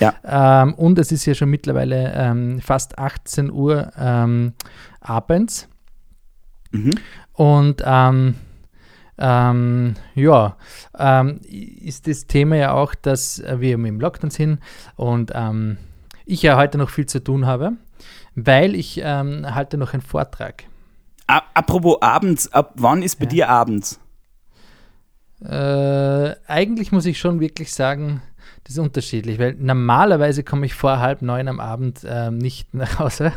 Ja. 0.00 0.14
Ähm, 0.24 0.74
und 0.74 0.98
es 0.98 1.12
ist 1.12 1.26
ja 1.26 1.34
schon 1.34 1.50
mittlerweile 1.50 2.12
ähm, 2.14 2.60
fast 2.60 2.98
18 2.98 3.50
Uhr 3.50 3.90
ähm, 3.98 4.54
abends. 5.00 5.68
Mhm. 6.70 6.92
Und 7.34 7.82
ähm, 7.84 8.34
ähm, 9.18 9.94
ja, 10.14 10.56
ähm, 10.98 11.40
ist 11.48 12.08
das 12.08 12.26
Thema 12.26 12.56
ja 12.56 12.72
auch, 12.72 12.94
dass 12.94 13.42
wir 13.58 13.74
im 13.74 14.00
Lockdown 14.00 14.30
sind 14.30 14.58
und 14.96 15.30
ähm, 15.34 15.76
ich 16.24 16.42
ja 16.42 16.56
heute 16.56 16.78
noch 16.78 16.90
viel 16.90 17.06
zu 17.06 17.22
tun 17.22 17.46
habe, 17.46 17.72
weil 18.34 18.74
ich 18.74 18.96
halte 19.04 19.76
noch 19.76 19.92
einen 19.92 20.02
Vortrag. 20.02 20.64
Apropos 21.26 22.02
abends, 22.02 22.52
ab 22.52 22.72
wann 22.76 23.02
ist 23.02 23.16
bei 23.18 23.24
Ja. 23.24 23.30
dir 23.30 23.48
abends? 23.48 23.98
Äh, 25.42 26.34
eigentlich 26.46 26.92
muss 26.92 27.06
ich 27.06 27.18
schon 27.18 27.40
wirklich 27.40 27.72
sagen, 27.72 28.22
das 28.64 28.74
ist 28.74 28.78
unterschiedlich, 28.78 29.38
weil 29.38 29.54
normalerweise 29.58 30.42
komme 30.42 30.64
ich 30.66 30.74
vor 30.74 30.98
halb 31.00 31.20
neun 31.22 31.48
am 31.48 31.60
Abend 31.60 32.00
ähm, 32.08 32.38
nicht 32.38 32.72
nach 32.72 32.98
Hause, 32.98 33.32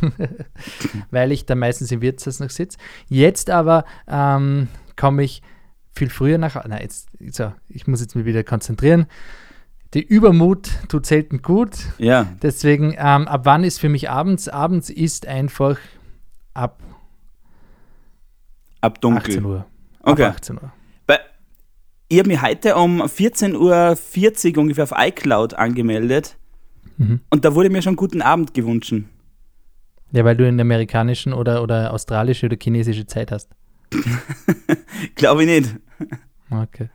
weil 1.11 1.31
ich 1.31 1.45
da 1.45 1.55
meistens 1.55 1.91
im 1.91 2.01
Wirtshaus 2.01 2.39
noch 2.39 2.49
sitze. 2.49 2.77
Jetzt 3.09 3.49
aber 3.49 3.83
ähm, 4.07 4.67
komme 4.95 5.23
ich 5.23 5.41
viel 5.93 6.09
früher 6.09 6.37
nach 6.37 6.55
Hause. 6.55 6.69
Nein, 6.69 6.81
jetzt, 6.81 7.09
so, 7.31 7.51
ich 7.67 7.87
muss 7.87 7.99
jetzt 8.01 8.15
mich 8.15 8.25
wieder 8.25 8.43
konzentrieren. 8.43 9.07
Die 9.93 10.03
Übermut 10.03 10.69
tut 10.89 11.05
selten 11.05 11.41
gut. 11.41 11.71
Ja, 11.97 12.27
Deswegen, 12.41 12.91
ähm, 12.97 13.27
ab 13.27 13.41
wann 13.43 13.63
ist 13.63 13.79
für 13.79 13.89
mich 13.89 14.09
abends? 14.09 14.47
Abends 14.47 14.89
ist 14.89 15.25
einfach 15.27 15.77
ab 16.53 16.79
ab 18.87 19.01
dunkel. 19.01 19.35
18 19.35 19.45
Uhr. 19.45 19.65
Okay. 20.01 20.23
Ab 20.23 20.35
18 20.35 20.55
Uhr. 20.57 20.71
Bei, 21.05 21.19
ich 22.09 22.17
habe 22.19 22.29
mich 22.29 22.41
heute 22.41 22.75
um 22.75 23.01
14.40 23.01 24.55
Uhr 24.55 24.61
ungefähr 24.63 24.83
auf 24.83 24.93
iCloud 24.97 25.53
angemeldet 25.53 26.37
Mhm. 26.99 27.19
und 27.29 27.45
da 27.45 27.53
wurde 27.53 27.69
mir 27.69 27.83
schon 27.83 27.95
guten 27.95 28.23
Abend 28.23 28.55
gewünscht. 28.55 28.91
Ja, 30.13 30.25
weil 30.25 30.35
du 30.35 30.47
in 30.47 30.57
der 30.57 30.63
amerikanischen 30.63 31.31
oder, 31.31 31.61
oder 31.61 31.93
australische 31.93 32.47
oder 32.47 32.57
chinesische 32.59 33.05
Zeit 33.05 33.31
hast. 33.31 33.49
Glaube 35.15 35.43
ich 35.43 35.47
nicht. 35.49 35.75
Okay. 36.49 36.89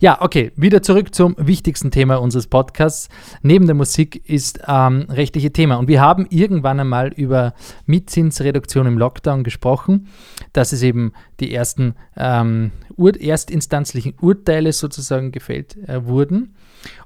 Ja, 0.00 0.20
okay, 0.20 0.52
wieder 0.56 0.82
zurück 0.82 1.14
zum 1.14 1.34
wichtigsten 1.38 1.90
Thema 1.90 2.16
unseres 2.16 2.46
Podcasts. 2.46 3.08
Neben 3.42 3.66
der 3.66 3.74
Musik 3.74 4.28
ist 4.28 4.60
ähm, 4.66 5.06
rechtliche 5.08 5.52
Thema. 5.52 5.76
Und 5.76 5.88
wir 5.88 6.00
haben 6.00 6.26
irgendwann 6.28 6.80
einmal 6.80 7.12
über 7.12 7.54
Mietzinsreduktion 7.86 8.86
im 8.86 8.98
Lockdown 8.98 9.44
gesprochen, 9.44 10.08
dass 10.52 10.72
es 10.72 10.82
eben 10.82 11.12
die 11.40 11.54
ersten 11.54 11.94
ähm, 12.16 12.72
Ur 12.96 13.18
erstinstanzlichen 13.18 14.14
Urteile 14.20 14.72
sozusagen 14.72 15.32
gefällt 15.32 15.76
äh, 15.88 16.04
wurden. 16.04 16.54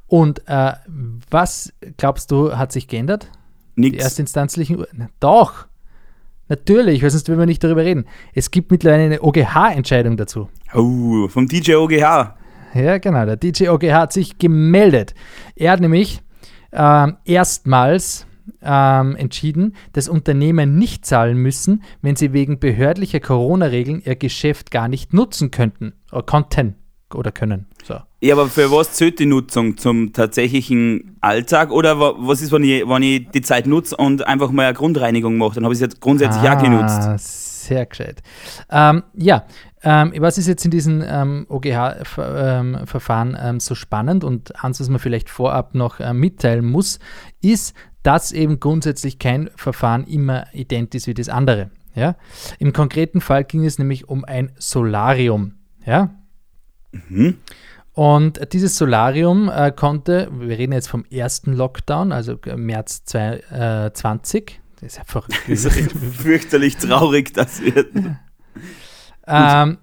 Und 0.07 0.43
äh, 0.49 0.73
was 1.31 1.73
glaubst 1.97 2.31
du, 2.31 2.57
hat 2.57 2.73
sich 2.73 2.89
geändert? 2.89 3.31
Die 3.77 3.83
Nix. 3.93 4.03
erstinstanzlichen 4.03 4.79
Ur 4.79 4.89
Na, 4.93 5.09
Doch! 5.21 5.67
Natürlich, 6.49 7.01
weil 7.01 7.11
sonst 7.11 7.29
würden 7.29 7.39
wir 7.39 7.47
nicht 7.47 7.63
darüber 7.63 7.85
reden. 7.85 8.07
Es 8.35 8.51
gibt 8.51 8.73
mittlerweile 8.73 9.05
eine 9.05 9.23
OGH-Entscheidung 9.23 10.17
dazu. 10.17 10.49
Oh, 10.75 11.29
vom 11.29 11.47
DJ 11.47 11.77
OGH. 11.77 12.35
Ja, 12.75 12.99
genau. 12.99 13.25
Der 13.27 13.37
DJ 13.37 13.69
OGH 13.69 13.93
hat 13.93 14.13
sich 14.13 14.39
gemeldet. 14.39 15.15
Er 15.57 15.73
hat 15.73 15.81
nämlich 15.81 16.21
ähm, 16.73 17.17
erstmals 17.25 18.27
ähm, 18.63 19.17
entschieden, 19.17 19.75
dass 19.93 20.09
Unternehmen 20.09 20.77
nicht 20.79 21.05
zahlen 21.07 21.37
müssen, 21.37 21.83
wenn 22.03 22.17
sie 22.17 22.33
wegen 22.33 22.59
behördlicher 22.59 23.21
Corona-Regeln 23.21 24.03
ihr 24.05 24.17
Geschäft 24.17 24.71
gar 24.71 24.89
nicht 24.89 25.13
nutzen 25.15 25.51
könnten, 25.51 25.95
oder 26.13 26.23
konnten 26.23 26.75
oder 27.15 27.33
können. 27.33 27.67
So. 27.83 27.97
Ja, 28.21 28.35
aber 28.35 28.47
für 28.49 28.71
was 28.71 28.93
zählt 28.93 29.19
die 29.19 29.27
Nutzung? 29.27 29.77
Zum 29.77 30.13
tatsächlichen 30.13 31.17
Alltag? 31.21 31.73
Oder 31.73 31.99
wa- 31.99 32.15
was 32.19 32.41
ist, 32.43 32.53
wenn 32.53 32.63
ich, 32.63 32.87
wenn 32.87 33.03
ich 33.03 33.29
die 33.31 33.41
Zeit 33.41 33.67
nutze 33.67 33.97
und 33.97 34.27
einfach 34.27 34.51
mal 34.53 34.67
eine 34.67 34.75
Grundreinigung 34.75 35.37
mache? 35.39 35.55
Dann 35.57 35.65
habe 35.65 35.73
ich 35.75 35.79
es 35.79 35.83
jetzt 35.83 36.01
grundsätzlich 36.01 36.49
auch 36.49 36.63
genutzt. 36.63 37.01
Ah, 37.01 37.17
Sehr 37.19 37.87
gescheit. 37.87 38.23
Ähm, 38.71 39.03
ja, 39.15 39.45
ähm, 39.83 40.13
was 40.19 40.37
ist 40.37 40.47
jetzt 40.47 40.65
in 40.65 40.71
diesem 40.71 41.03
ähm, 41.07 41.47
OGH-Verfahren 41.49 43.37
ähm, 43.41 43.61
so 43.61 43.75
spannend 43.75 44.25
und 44.25 44.63
eins, 44.63 44.81
was 44.81 44.89
man 44.89 44.99
vielleicht 44.99 45.31
vorab 45.31 45.75
noch 45.75 46.01
äh, 46.01 46.13
mitteilen 46.13 46.67
muss, 46.67 46.99
ist, 47.41 47.75
dass 48.03 48.33
eben 48.33 48.61
grundsätzlich 48.61 49.19
kein 49.19 49.51
Verfahren 49.57 50.05
immer 50.05 50.47
ident 50.53 50.95
ist 50.95 51.07
wie 51.07 51.15
das 51.15 51.29
andere. 51.29 51.71
Ja? 51.95 52.17
Im 52.59 52.73
konkreten 52.73 53.21
Fall 53.21 53.45
ging 53.45 53.65
es 53.65 53.79
nämlich 53.79 54.09
um 54.09 54.25
ein 54.25 54.53
Solarium. 54.59 55.55
Ja? 55.85 56.11
Mhm. 56.93 57.39
Und 57.93 58.53
dieses 58.53 58.77
Solarium 58.77 59.51
äh, 59.51 59.73
konnte, 59.73 60.31
wir 60.33 60.59
reden 60.59 60.73
jetzt 60.73 60.89
vom 60.89 61.05
ersten 61.07 61.55
Lockdown, 61.55 62.13
also 62.13 62.39
äh, 62.47 62.57
März 62.57 63.05
2020, 63.05 64.61
das 64.81 64.93
ist 64.93 64.99
ja 64.99 65.05
verrückt. 65.05 65.35
Das 65.49 65.65
ist 65.65 65.93
fürchterlich 65.93 66.77
traurig, 66.77 67.35
das 67.35 67.61
wird. 67.63 67.89
Ähm, 69.27 69.79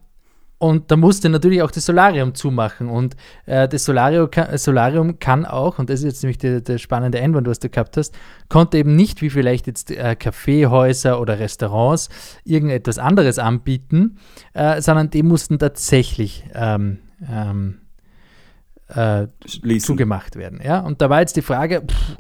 und 0.60 0.90
da 0.90 0.98
musste 0.98 1.30
natürlich 1.30 1.62
auch 1.62 1.70
das 1.70 1.86
Solarium 1.86 2.34
zumachen. 2.34 2.90
Und 2.90 3.16
äh, 3.46 3.68
das 3.68 3.86
Solarium 3.86 4.32
kann, 4.32 4.58
Solarium 4.58 5.20
kann 5.20 5.46
auch, 5.46 5.78
und 5.78 5.90
das 5.90 6.00
ist 6.00 6.06
jetzt 6.06 6.24
nämlich 6.24 6.40
der, 6.40 6.62
der 6.62 6.80
spannende 6.80 7.22
Einwand, 7.22 7.48
was 7.48 7.60
du 7.60 7.70
gehabt 7.70 7.96
hast, 7.96 8.16
konnte 8.50 8.78
eben 8.78 8.96
nicht 8.96 9.22
wie 9.22 9.30
vielleicht 9.30 9.68
jetzt 9.68 9.92
äh, 9.92 10.16
Kaffeehäuser 10.16 11.22
oder 11.22 11.38
Restaurants 11.40 12.10
irgendetwas 12.44 12.98
anderes 12.98 13.38
anbieten, 13.38 14.18
äh, 14.54 14.82
sondern 14.82 15.12
die 15.12 15.22
mussten 15.22 15.60
tatsächlich 15.60 16.44
ähm, 16.56 17.00
ähm, 17.32 17.82
äh, 18.88 19.28
zugemacht 19.80 20.38
werden. 20.38 20.60
Ja? 20.64 20.80
Und 20.80 21.02
da 21.02 21.10
war 21.10 21.20
jetzt 21.20 21.36
die 21.36 21.42
Frage, 21.42 21.84
pff, 21.88 22.18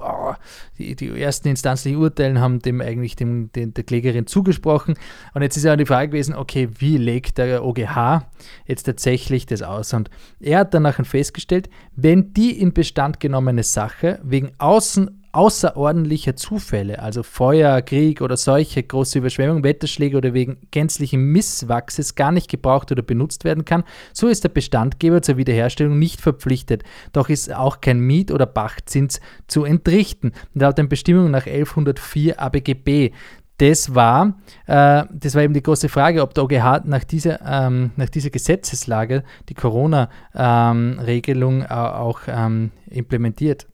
die, 0.77 0.95
die 0.95 1.09
ersten 1.19 1.47
instanzlichen 1.47 1.99
Urteilen 1.99 2.39
haben 2.39 2.59
dem 2.59 2.81
eigentlich 2.81 3.15
dem, 3.15 3.51
dem, 3.53 3.73
der 3.73 3.83
Klägerin 3.83 4.27
zugesprochen. 4.27 4.95
Und 5.33 5.41
jetzt 5.41 5.57
ist 5.57 5.63
ja 5.63 5.75
die 5.75 5.85
Frage 5.85 6.09
gewesen, 6.09 6.35
okay, 6.35 6.69
wie 6.77 6.97
legt 6.97 7.37
der 7.37 7.63
OGH 7.63 8.27
jetzt 8.65 8.83
tatsächlich 8.83 9.45
das 9.45 9.61
aus? 9.61 9.93
Und 9.93 10.09
er 10.39 10.59
hat 10.59 10.73
dann 10.73 10.83
nachher 10.83 11.05
festgestellt, 11.05 11.69
wenn 11.95 12.33
die 12.33 12.59
in 12.59 12.73
Bestand 12.73 13.19
genommene 13.19 13.63
Sache 13.63 14.19
wegen 14.23 14.51
außen 14.57 15.23
außerordentlicher 15.37 16.35
Zufälle, 16.35 16.99
also 16.99 17.21
Feuer, 17.21 17.83
Krieg 17.83 18.21
oder 18.21 18.37
Seuche, 18.37 18.81
große 18.81 19.19
Überschwemmung, 19.19 19.63
Wetterschläge 19.63 20.17
oder 20.17 20.33
wegen 20.33 20.57
gänzlichen 20.71 21.31
Misswachses 21.31 22.15
gar 22.15 22.31
nicht 22.31 22.49
gebraucht 22.49 22.91
oder 22.91 23.03
benutzt 23.03 23.43
werden 23.43 23.63
kann, 23.63 23.83
so 24.13 24.29
ist 24.29 24.43
der 24.43 24.49
Bestandgeber 24.49 25.21
zur 25.21 25.37
Wiederherstellung 25.37 25.99
nicht 25.99 26.21
verpflichtet. 26.21 26.81
Doch 27.13 27.29
ist 27.29 27.53
auch 27.53 27.81
kein 27.81 27.99
Miet- 27.99 28.31
oder 28.31 28.47
Pachtzins 28.47 29.21
zu 29.45 29.63
entrichten. 29.63 30.31
Laut 30.55 30.79
den 30.79 30.89
Bestimmungen 30.89 31.29
nach 31.29 31.45
1104 31.45 32.41
ABGB 32.41 33.11
das 33.59 33.95
war, 33.95 34.35
äh, 34.67 35.05
das 35.11 35.33
war 35.33 35.41
eben 35.41 35.55
die 35.55 35.63
große 35.63 35.89
Frage, 35.89 36.21
ob 36.21 36.35
der 36.35 36.43
OGH 36.45 36.85
nach 36.85 37.03
dieser, 37.03 37.41
ähm, 37.41 37.89
nach 37.95 38.09
dieser 38.09 38.29
Gesetzeslage 38.29 39.23
die 39.49 39.55
Corona-Regelung 39.55 41.61
ähm, 41.61 41.67
auch 41.67 42.19
ähm, 42.27 42.69
implementiert. 42.89 43.65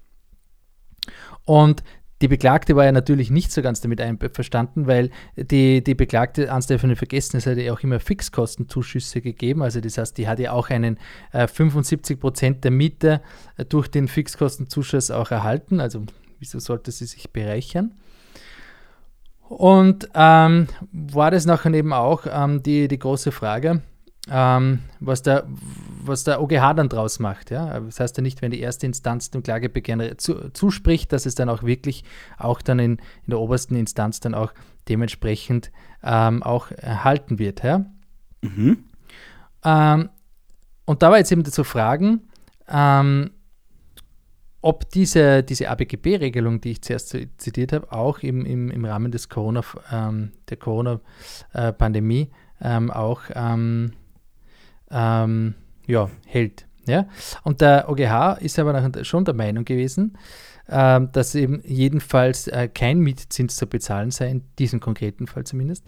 Und 1.45 1.83
die 2.23 2.29
Beklagte 2.29 2.77
war 2.77 2.85
ja 2.85 2.93
natürlich 2.93 3.31
nicht 3.31 3.51
so 3.51 3.61
ganz 3.61 3.81
damit 3.81 3.99
einverstanden, 3.99 4.87
weil 4.87 5.09
die, 5.35 5.83
die 5.83 5.93
Beklagte, 5.93 6.45
darf 6.45 6.83
nicht 6.83 6.97
vergessen, 6.97 7.35
es 7.35 7.45
hat 7.45 7.57
ja 7.57 7.73
auch 7.73 7.81
immer 7.81 7.99
Fixkostenzuschüsse 7.99 9.19
gegeben. 9.19 9.61
Also 9.61 9.81
das 9.81 9.97
heißt, 9.97 10.17
die 10.17 10.27
hat 10.27 10.39
ja 10.39 10.53
auch 10.53 10.69
einen 10.69 10.97
äh, 11.33 11.47
75 11.47 12.19
Prozent 12.19 12.63
der 12.63 12.71
Miete 12.71 13.21
äh, 13.57 13.65
durch 13.65 13.89
den 13.89 14.07
Fixkostenzuschuss 14.07 15.11
auch 15.11 15.31
erhalten. 15.31 15.81
Also 15.81 16.05
wieso 16.39 16.59
sollte 16.59 16.91
sie 16.91 17.07
sich 17.07 17.31
bereichern? 17.31 17.93
Und 19.49 20.07
ähm, 20.15 20.67
war 20.93 21.29
das 21.29 21.45
nachher 21.45 21.73
eben 21.73 21.91
auch 21.91 22.25
ähm, 22.31 22.63
die, 22.63 22.87
die 22.87 22.99
große 22.99 23.33
Frage, 23.33 23.81
ähm, 24.29 24.79
was, 24.99 25.21
der, 25.21 25.45
was 26.03 26.23
der 26.23 26.41
OGH 26.41 26.73
dann 26.75 26.89
draus 26.89 27.19
macht. 27.19 27.51
Ja? 27.51 27.79
Das 27.79 27.99
heißt 27.99 28.17
ja 28.17 28.23
nicht, 28.23 28.41
wenn 28.41 28.51
die 28.51 28.61
erste 28.61 28.85
Instanz 28.85 29.31
dem 29.31 29.43
Klagebegehren 29.43 30.17
zu, 30.17 30.49
zuspricht, 30.51 31.11
dass 31.11 31.25
es 31.25 31.35
dann 31.35 31.49
auch 31.49 31.63
wirklich 31.63 32.03
auch 32.37 32.61
dann 32.61 32.79
in, 32.79 32.91
in 32.93 33.29
der 33.29 33.39
obersten 33.39 33.75
Instanz 33.75 34.19
dann 34.19 34.33
auch 34.33 34.53
dementsprechend 34.87 35.71
ähm, 36.03 36.41
auch 36.43 36.71
erhalten 36.71 37.39
wird. 37.39 37.63
Ja? 37.63 37.85
Mhm. 38.41 38.85
Ähm, 39.63 40.09
und 40.85 41.01
da 41.01 41.11
war 41.11 41.17
jetzt 41.17 41.31
eben 41.31 41.45
zu 41.45 41.63
fragen, 41.63 42.21
ähm, 42.67 43.31
ob 44.61 44.89
diese, 44.91 45.43
diese 45.43 45.69
ABGB-Regelung, 45.69 46.61
die 46.61 46.71
ich 46.71 46.81
zuerst 46.81 47.17
zitiert 47.37 47.73
habe, 47.73 47.91
auch 47.91 48.19
im, 48.19 48.45
im, 48.45 48.71
im 48.71 48.85
Rahmen 48.85 49.11
des 49.11 49.27
Corona, 49.27 49.61
ähm, 49.91 50.31
der 50.49 50.55
Corona-Pandemie 50.55 52.31
äh, 52.61 52.75
ähm, 52.75 52.89
auch 52.89 53.23
ähm, 54.93 55.55
ja, 55.87 56.09
hält. 56.25 56.65
Ja? 56.85 57.07
Und 57.43 57.61
der 57.61 57.89
OGH 57.89 58.37
ist 58.41 58.59
aber 58.59 59.03
schon 59.03 59.25
der 59.25 59.33
Meinung 59.33 59.65
gewesen, 59.65 60.17
ähm, 60.69 61.09
dass 61.11 61.35
eben 61.35 61.61
jedenfalls 61.65 62.47
äh, 62.47 62.67
kein 62.67 62.99
Mietzins 62.99 63.55
zu 63.55 63.67
bezahlen 63.67 64.11
sei, 64.11 64.29
in 64.29 64.43
diesem 64.59 64.79
konkreten 64.79 65.27
Fall 65.27 65.43
zumindest, 65.43 65.85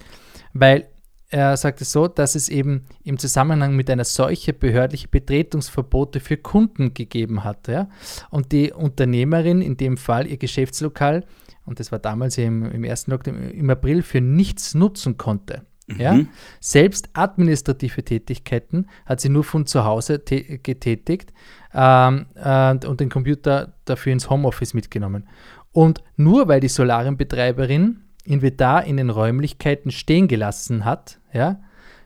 weil 0.54 0.88
er 1.30 1.58
sagt 1.58 1.82
es 1.82 1.92
so, 1.92 2.08
dass 2.08 2.36
es 2.36 2.50
eben 2.50 2.86
im 3.04 3.18
Zusammenhang 3.18 3.76
mit 3.76 3.90
einer 3.90 4.04
solche 4.04 4.54
behördliche 4.54 5.08
Betretungsverbote 5.08 6.20
für 6.20 6.38
Kunden 6.38 6.94
gegeben 6.94 7.44
hat. 7.44 7.68
Ja? 7.68 7.90
Und 8.30 8.52
die 8.52 8.72
Unternehmerin, 8.72 9.62
in 9.62 9.76
dem 9.76 9.98
Fall 9.98 10.28
ihr 10.28 10.38
Geschäftslokal, 10.38 11.26
und 11.66 11.80
das 11.80 11.92
war 11.92 12.00
damals 12.00 12.38
im, 12.38 12.72
im 12.72 12.84
ersten 12.84 13.12
Lockdown 13.12 13.50
im 13.50 13.70
April, 13.70 14.04
für 14.04 14.22
nichts 14.22 14.76
nutzen 14.76 15.18
konnte. 15.18 15.66
Mhm. 15.88 16.00
Ja? 16.00 16.20
Selbst 16.60 17.10
administrative 17.14 18.04
Tätigkeiten 18.04 18.88
hat 19.06 19.22
sie 19.22 19.30
nur 19.30 19.44
von 19.44 19.66
zu 19.66 19.86
Hause 19.86 20.20
getätigt 20.20 21.34
ähm, 21.74 22.26
äh, 22.36 22.76
und 22.86 23.00
den 23.00 23.10
Computer 23.10 23.74
dafür 23.86 24.14
ins 24.14 24.30
Homeoffice 24.30 24.74
mitgenommen. 24.74 25.28
Und 25.72 26.02
nur 26.16 26.48
weil 26.48 26.60
die 26.60 26.70
Solarienbetreiberin 26.70 28.02
Inventar 28.24 28.86
in 28.86 28.98
den 28.98 29.10
Räumlichkeiten 29.10 29.92
stehen 29.92 30.28
gelassen 30.28 30.86
hat, 30.86 31.20
ja, 31.32 31.60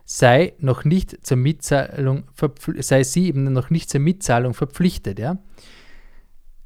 sei 0.03 0.53
noch 0.59 0.83
nicht 0.83 1.25
zur 1.25 1.37
Mitzahlung 1.37 2.23
sei 2.79 3.03
sie 3.03 3.27
eben 3.27 3.43
noch 3.53 3.69
nicht 3.69 3.89
zur 3.89 4.01
Mitzahlung 4.01 4.53
verpflichtet. 4.53 5.19
Ja. 5.19 5.37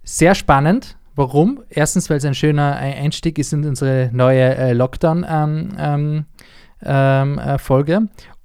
Sehr 0.04 0.34
spannend. 0.34 0.98
Warum? 1.16 1.62
Erstens, 1.70 2.10
weil 2.10 2.18
es 2.18 2.26
ein 2.26 2.34
schöner 2.34 2.76
Einstieg 2.78 3.38
ist 3.38 3.54
in 3.54 3.66
unsere 3.66 4.10
neue 4.14 4.56
äh, 4.56 4.74
Lockdown-Folge. 4.74 5.76
Ähm, 5.78 6.26
ähm, 6.86 7.40
äh, 7.40 7.58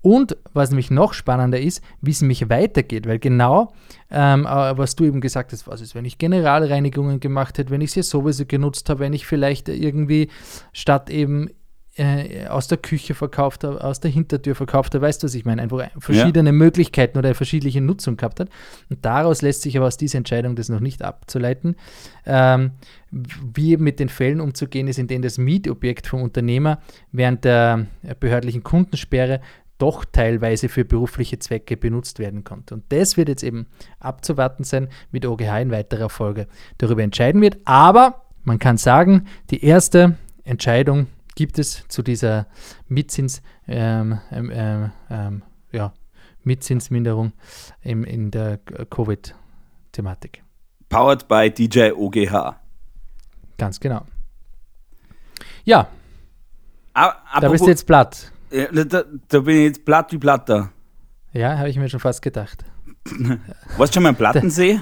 Und 0.00 0.36
was 0.54 0.70
nämlich 0.70 0.90
noch 0.90 1.12
spannender 1.12 1.60
ist, 1.60 1.82
wie 2.00 2.12
es 2.12 2.20
nämlich 2.20 2.48
weitergeht, 2.48 3.06
weil 3.06 3.18
genau, 3.18 3.72
ähm, 4.10 4.46
äh, 4.46 4.78
was 4.78 4.94
du 4.94 5.04
eben 5.04 5.20
gesagt 5.20 5.52
hast, 5.52 5.66
was 5.66 5.80
ist, 5.80 5.94
wenn 5.94 6.04
ich 6.04 6.18
Generalreinigungen 6.18 7.20
gemacht 7.20 7.58
hätte, 7.58 7.70
wenn 7.70 7.80
ich 7.80 7.92
sie 7.92 8.02
sowieso 8.02 8.46
genutzt 8.46 8.88
habe, 8.88 9.00
wenn 9.00 9.12
ich 9.12 9.26
vielleicht 9.26 9.68
irgendwie 9.68 10.28
statt 10.72 11.10
eben 11.10 11.50
äh, 11.98 12.46
aus 12.46 12.68
der 12.68 12.78
Küche 12.78 13.14
verkauft 13.14 13.64
habe, 13.64 13.82
aus 13.82 14.00
der 14.00 14.10
Hintertür 14.10 14.54
verkauft 14.54 14.94
habe, 14.94 15.04
weißt 15.04 15.22
du, 15.22 15.26
was 15.26 15.34
ich 15.34 15.44
meine? 15.44 15.62
Einfach 15.62 15.90
verschiedene 15.98 16.50
ja. 16.50 16.52
Möglichkeiten 16.52 17.18
oder 17.18 17.34
verschiedene 17.34 17.80
Nutzung 17.84 18.16
gehabt 18.16 18.40
hat. 18.40 18.48
Und 18.88 19.04
daraus 19.04 19.42
lässt 19.42 19.62
sich 19.62 19.76
aber 19.76 19.86
aus 19.86 19.96
dieser 19.96 20.18
Entscheidung 20.18 20.56
das 20.56 20.68
noch 20.68 20.80
nicht 20.80 21.02
abzuleiten. 21.02 21.76
Ähm, 22.24 22.72
wie 23.10 23.72
eben 23.72 23.84
mit 23.84 24.00
den 24.00 24.08
Fällen 24.08 24.40
umzugehen 24.40 24.86
ist, 24.86 24.98
in 24.98 25.08
denen 25.08 25.22
das 25.22 25.38
Mietobjekt 25.38 26.06
vom 26.06 26.22
Unternehmer 26.22 26.80
während 27.10 27.44
der 27.44 27.86
behördlichen 28.20 28.62
Kundensperre 28.62 29.40
doch 29.78 30.04
teilweise 30.04 30.68
für 30.68 30.84
berufliche 30.84 31.38
Zwecke 31.38 31.76
benutzt 31.76 32.18
werden 32.18 32.44
konnte. 32.44 32.74
Und 32.74 32.84
das 32.90 33.16
wird 33.16 33.28
jetzt 33.28 33.42
eben 33.42 33.66
abzuwarten 34.00 34.64
sein, 34.64 34.88
der 35.12 35.30
OGH 35.30 35.60
in 35.62 35.70
weiterer 35.70 36.10
Folge 36.10 36.48
darüber 36.78 37.02
entscheiden 37.02 37.40
wird. 37.40 37.58
Aber 37.64 38.26
man 38.44 38.58
kann 38.58 38.76
sagen, 38.76 39.26
die 39.50 39.64
erste 39.64 40.16
Entscheidung 40.44 41.06
gibt 41.38 41.60
es 41.60 41.86
zu 41.86 42.02
dieser 42.02 42.48
Mietzins, 42.88 43.42
ähm, 43.68 44.18
ähm, 44.32 44.50
ähm, 44.52 44.90
ähm, 45.08 45.42
ja, 45.70 45.94
Mietzinsminderung 46.42 47.32
im, 47.80 48.02
in 48.02 48.32
der 48.32 48.58
Covid-Thematik. 48.58 50.42
Powered 50.88 51.28
by 51.28 51.48
DJ 51.48 51.92
OGH. 51.92 52.56
Ganz 53.56 53.78
genau. 53.78 54.04
Ja. 55.62 55.86
Aber, 56.92 57.14
da 57.40 57.48
bist 57.50 57.64
du 57.64 57.68
jetzt 57.68 57.86
platt. 57.86 58.32
Ja, 58.50 58.72
da, 58.72 59.04
da, 59.28 59.38
bin 59.38 59.58
ich 59.58 59.62
jetzt 59.62 59.84
platt 59.84 60.10
wie 60.10 60.18
Platter. 60.18 60.72
Ja, 61.32 61.56
habe 61.56 61.68
ich 61.68 61.76
mir 61.76 61.88
schon 61.88 62.00
fast 62.00 62.20
gedacht. 62.20 62.64
Warst 63.76 63.92
du 63.92 63.98
schon 63.98 64.02
mal 64.02 64.08
im 64.08 64.16
Plattensee? 64.16 64.80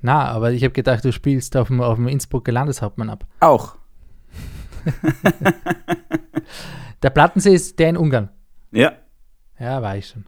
Na, 0.00 0.24
aber 0.24 0.50
ich 0.50 0.64
habe 0.64 0.72
gedacht, 0.72 1.04
du 1.04 1.12
spielst 1.12 1.56
auf 1.56 1.68
dem, 1.68 1.80
auf 1.80 1.94
dem 1.94 2.08
Innsbrucker 2.08 2.50
Landeshauptmann 2.50 3.10
ab. 3.10 3.26
Auch. 3.38 3.76
der 7.02 7.10
Plattensee 7.10 7.54
ist 7.54 7.78
der 7.78 7.90
in 7.90 7.96
Ungarn. 7.96 8.30
Ja. 8.72 8.92
Ja, 9.58 9.82
war 9.82 9.96
ich 9.96 10.08
schon. 10.08 10.26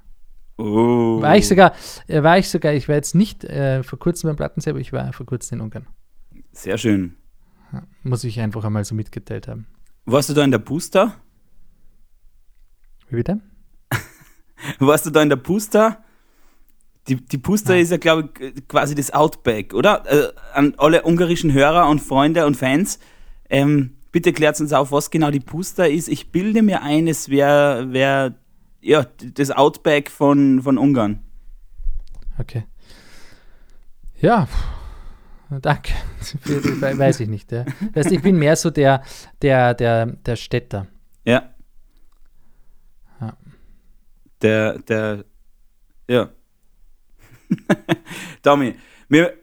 Oh. 0.59 1.21
War 1.21 1.37
ich 1.37 1.47
sogar, 1.47 1.75
äh, 2.07 2.23
war 2.23 2.39
ich 2.39 2.49
sogar, 2.49 2.73
ich 2.73 2.89
war 2.89 2.95
jetzt 2.95 3.15
nicht 3.15 3.45
äh, 3.45 3.83
vor 3.83 3.99
kurzem 3.99 4.29
beim 4.29 4.37
Plattensee, 4.37 4.71
aber 4.71 4.81
ich 4.81 4.93
war 4.93 5.13
vor 5.13 5.27
kurzem 5.27 5.59
in 5.59 5.65
Ungarn. 5.65 5.87
Sehr 6.53 6.79
schön. 6.79 7.17
Muss 8.03 8.25
ich 8.25 8.41
einfach 8.41 8.65
einmal 8.65 8.85
so 8.85 8.95
mitgeteilt 8.95 9.49
haben. 9.49 9.67
Warst 10.07 10.31
du 10.31 10.35
da 10.35 10.45
in 10.45 10.51
der 10.51 10.59
Pusta? 10.59 11.15
Wie 13.09 13.17
bitte? 13.17 13.41
Warst 14.79 15.05
du 15.05 15.11
da 15.11 15.23
in 15.23 15.29
der 15.29 15.37
Pusta? 15.37 16.03
Die, 17.09 17.17
die 17.17 17.39
Pusta 17.39 17.75
ja. 17.75 17.81
ist 17.81 17.91
ja, 17.91 17.99
glaube 17.99 18.31
ich, 18.39 18.67
quasi 18.69 18.95
das 18.95 19.13
Outback, 19.13 19.75
oder? 19.75 20.05
Äh, 20.07 20.33
an 20.55 20.75
alle 20.79 21.05
ungarischen 21.05 21.53
Hörer 21.53 21.89
und 21.89 22.01
Freunde 22.01 22.47
und 22.47 22.57
Fans. 22.57 22.99
Ähm, 23.49 23.96
bitte 24.17 24.33
klärt 24.33 24.59
uns 24.63 24.73
auf, 24.73 24.93
was 24.93 25.11
genau 25.11 25.31
die 25.31 25.41
Pusta 25.41 25.85
ist. 25.85 26.09
Ich 26.09 26.33
bilde 26.33 26.63
mir 26.63 26.81
ein, 26.81 27.07
es 27.07 27.29
wäre 27.29 27.93
wär, 27.93 28.35
ja, 28.81 29.05
das 29.35 29.51
Outback 29.51 30.11
von, 30.11 30.63
von 30.63 30.79
Ungarn. 30.79 31.21
Okay. 32.39 32.65
Ja, 34.19 34.49
danke. 35.61 35.93
Weiß 36.81 37.21
ich 37.21 37.29
nicht. 37.29 37.53
Ja. 37.53 37.67
Weißt, 37.93 38.11
ich 38.11 38.23
bin 38.23 38.39
mehr 38.39 38.57
so 38.57 38.71
der, 38.71 39.03
der, 39.43 39.75
der, 39.75 40.07
der 40.07 40.37
Städter. 40.37 40.87
Ja. 41.27 41.51
ja. 43.21 43.37
Der, 44.41 44.79
der, 44.79 45.25
ja. 46.09 46.31
Tommy, 48.43 48.77
mir, 49.11 49.35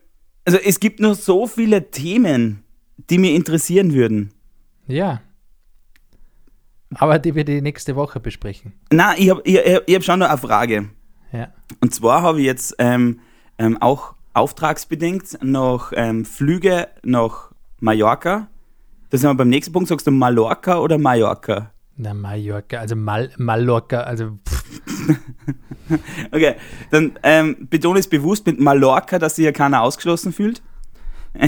also 0.46 0.58
es 0.58 0.80
gibt 0.80 1.00
noch 1.00 1.14
so 1.14 1.46
viele 1.46 1.92
Themen, 1.92 2.64
die 3.12 3.20
mir 3.20 3.36
interessieren 3.36 3.94
würden. 3.94 4.34
Ja. 4.94 5.22
Aber 6.96 7.18
die 7.18 7.34
wir 7.34 7.44
die 7.44 7.62
nächste 7.62 7.96
Woche 7.96 8.20
besprechen. 8.20 8.74
Na, 8.92 9.18
ich 9.18 9.30
habe 9.32 9.42
ich, 9.44 9.58
ich 9.58 9.96
hab 9.96 10.04
schon 10.04 10.20
noch 10.20 10.30
eine 10.30 10.38
Frage. 10.38 10.90
Ja. 11.32 11.48
Und 11.82 11.94
zwar 11.96 12.22
habe 12.22 12.40
ich 12.40 12.46
jetzt 12.46 12.76
ähm, 12.78 13.20
ähm, 13.58 13.82
auch 13.82 14.14
auftragsbedingt 14.36 15.44
noch 15.44 15.92
ähm, 15.96 16.26
Flüge 16.26 16.90
nach 17.04 17.52
Mallorca. 17.80 18.48
Da 19.10 19.18
sind 19.18 19.30
wir 19.32 19.36
beim 19.36 19.50
nächsten 19.50 19.74
Punkt. 19.74 19.90
Sagst 19.90 20.06
du 20.06 20.12
Mallorca 20.12 20.78
oder 20.78 21.00
Mallorca? 21.00 21.72
Na, 21.96 22.14
Mallorca, 22.14 22.78
also 22.78 22.96
Mal, 22.96 23.32
Mallorca, 23.38 24.02
also 24.02 24.38
Okay, 26.32 26.56
dann 26.92 27.14
ähm, 27.24 27.68
betone 27.70 28.00
es 28.00 28.08
bewusst 28.08 28.46
mit 28.46 28.60
Mallorca, 28.60 29.20
dass 29.20 29.36
sich 29.36 29.46
ja 29.46 29.52
keiner 29.52 29.82
ausgeschlossen 29.82 30.34
fühlt. 30.34 30.62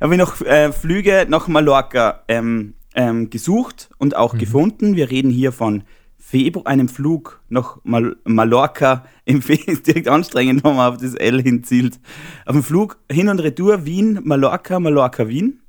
habe 0.00 0.14
ich 0.14 0.18
noch 0.18 0.40
äh, 0.40 0.72
Flüge 0.72 1.26
nach 1.28 1.48
Mallorca 1.48 2.22
ähm, 2.28 2.74
ähm, 2.94 3.30
gesucht 3.30 3.90
und 3.98 4.16
auch 4.16 4.36
gefunden. 4.36 4.96
Wir 4.96 5.10
reden 5.10 5.30
hier 5.30 5.52
von 5.52 5.84
Februar, 6.18 6.66
einem 6.66 6.88
Flug 6.88 7.42
nach 7.48 7.78
Mal 7.84 8.16
Mallorca 8.24 9.04
im 9.24 9.42
Fe 9.42 9.56
direkt 9.56 10.08
anstrengend, 10.08 10.64
wenn 10.64 10.76
man 10.76 10.92
auf 10.92 10.98
das 10.98 11.14
L 11.14 11.42
hinzielt. 11.42 12.00
Auf 12.46 12.54
dem 12.54 12.62
Flug 12.62 12.98
hin 13.10 13.28
und 13.28 13.40
retour 13.40 13.84
Wien, 13.84 14.20
Mallorca, 14.22 14.80
Mallorca, 14.80 15.28
Wien. 15.28 15.60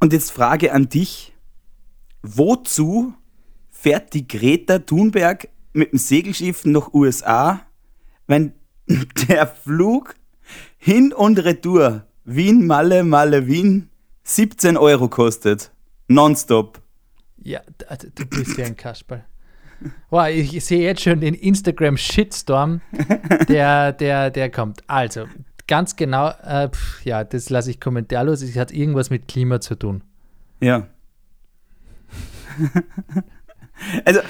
Und 0.00 0.12
jetzt 0.12 0.30
Frage 0.30 0.72
an 0.72 0.88
dich. 0.88 1.34
Wozu 2.22 3.14
fährt 3.70 4.14
die 4.14 4.26
Greta 4.26 4.78
Thunberg 4.80 5.48
mit 5.72 5.92
dem 5.92 5.98
Segelschiff 5.98 6.64
nach 6.64 6.92
USA, 6.92 7.60
wenn 8.26 8.52
der 9.28 9.46
Flug 9.46 10.14
hin 10.78 11.12
und 11.12 11.38
retour 11.44 12.04
Wien, 12.24 12.66
Malle, 12.66 13.04
Malle, 13.04 13.46
Wien 13.46 13.88
17 14.24 14.76
Euro 14.76 15.08
kostet? 15.08 15.70
Nonstop. 16.08 16.80
ja, 17.42 17.60
d- 17.60 18.10
du 18.14 18.24
bist 18.26 18.56
ja 18.58 18.66
ein 18.66 18.76
Kasperl. 18.76 19.24
Wow, 20.10 20.26
ich 20.28 20.64
sehe 20.64 20.82
jetzt 20.82 21.02
schon 21.02 21.20
den 21.20 21.34
Instagram-Shitstorm, 21.34 22.80
der, 23.48 23.92
der, 23.92 24.30
der 24.30 24.50
kommt. 24.50 24.82
Also, 24.88 25.26
ganz 25.68 25.94
genau, 25.96 26.30
äh, 26.42 26.68
pf, 26.68 27.04
ja, 27.04 27.22
das 27.24 27.48
lasse 27.50 27.70
ich 27.70 27.78
kommentarlos. 27.80 28.42
Es 28.42 28.56
hat 28.56 28.72
irgendwas 28.72 29.10
mit 29.10 29.28
Klima 29.28 29.60
zu 29.60 29.76
tun. 29.76 30.02
Ja. 30.60 30.88
also, 34.04 34.20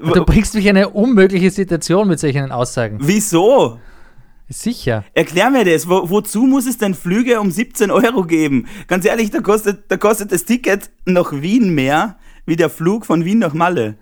Du 0.00 0.24
bringst 0.24 0.54
mich 0.54 0.64
in 0.66 0.76
eine 0.76 0.90
unmögliche 0.90 1.50
Situation 1.50 2.06
mit 2.06 2.20
solchen 2.20 2.52
Aussagen. 2.52 2.98
wieso? 3.00 3.80
Sicher. 4.48 5.04
Erklär 5.12 5.50
mir 5.50 5.64
das. 5.64 5.88
Wo, 5.88 6.08
wozu 6.08 6.44
muss 6.44 6.66
es 6.66 6.78
denn 6.78 6.94
Flüge 6.94 7.40
um 7.40 7.50
17 7.50 7.90
Euro 7.90 8.24
geben? 8.24 8.66
Ganz 8.86 9.04
ehrlich, 9.04 9.30
da 9.30 9.40
kostet, 9.40 9.90
da 9.90 9.96
kostet 9.96 10.32
das 10.32 10.44
Ticket 10.44 10.90
nach 11.04 11.32
Wien 11.32 11.74
mehr 11.74 12.18
wie 12.46 12.56
der 12.56 12.70
Flug 12.70 13.04
von 13.04 13.24
Wien 13.24 13.38
nach 13.38 13.52
Malle. 13.52 13.96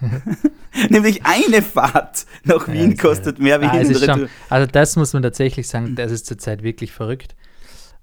Nämlich 0.90 1.26
eine 1.26 1.60
Fahrt 1.62 2.26
nach 2.44 2.68
Wien 2.68 2.96
kostet 2.96 3.40
mehr 3.40 3.60
wie 3.60 3.66
Ah, 3.66 3.72
hin 3.72 3.94
schon, 3.94 4.28
also 4.48 4.70
das 4.70 4.94
muss 4.94 5.12
man 5.12 5.24
tatsächlich 5.24 5.66
sagen, 5.66 5.96
das 5.96 6.12
ist 6.12 6.26
zurzeit 6.26 6.62
wirklich 6.62 6.92
verrückt, 6.92 7.34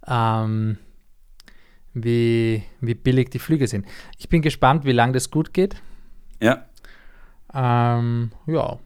ähm, 0.06 0.78
wie, 1.94 2.64
wie 2.82 2.96
billig 2.96 3.30
die 3.30 3.40
Flüge 3.40 3.68
sind. 3.68 3.86
Ich 4.18 4.28
bin 4.28 4.42
gespannt, 4.42 4.84
wie 4.84 4.92
lange 4.92 5.14
das 5.14 5.32
gut 5.32 5.54
geht. 5.54 5.78
Ja. 6.42 6.66
Ähm, 7.54 8.32
ja, 8.48 8.78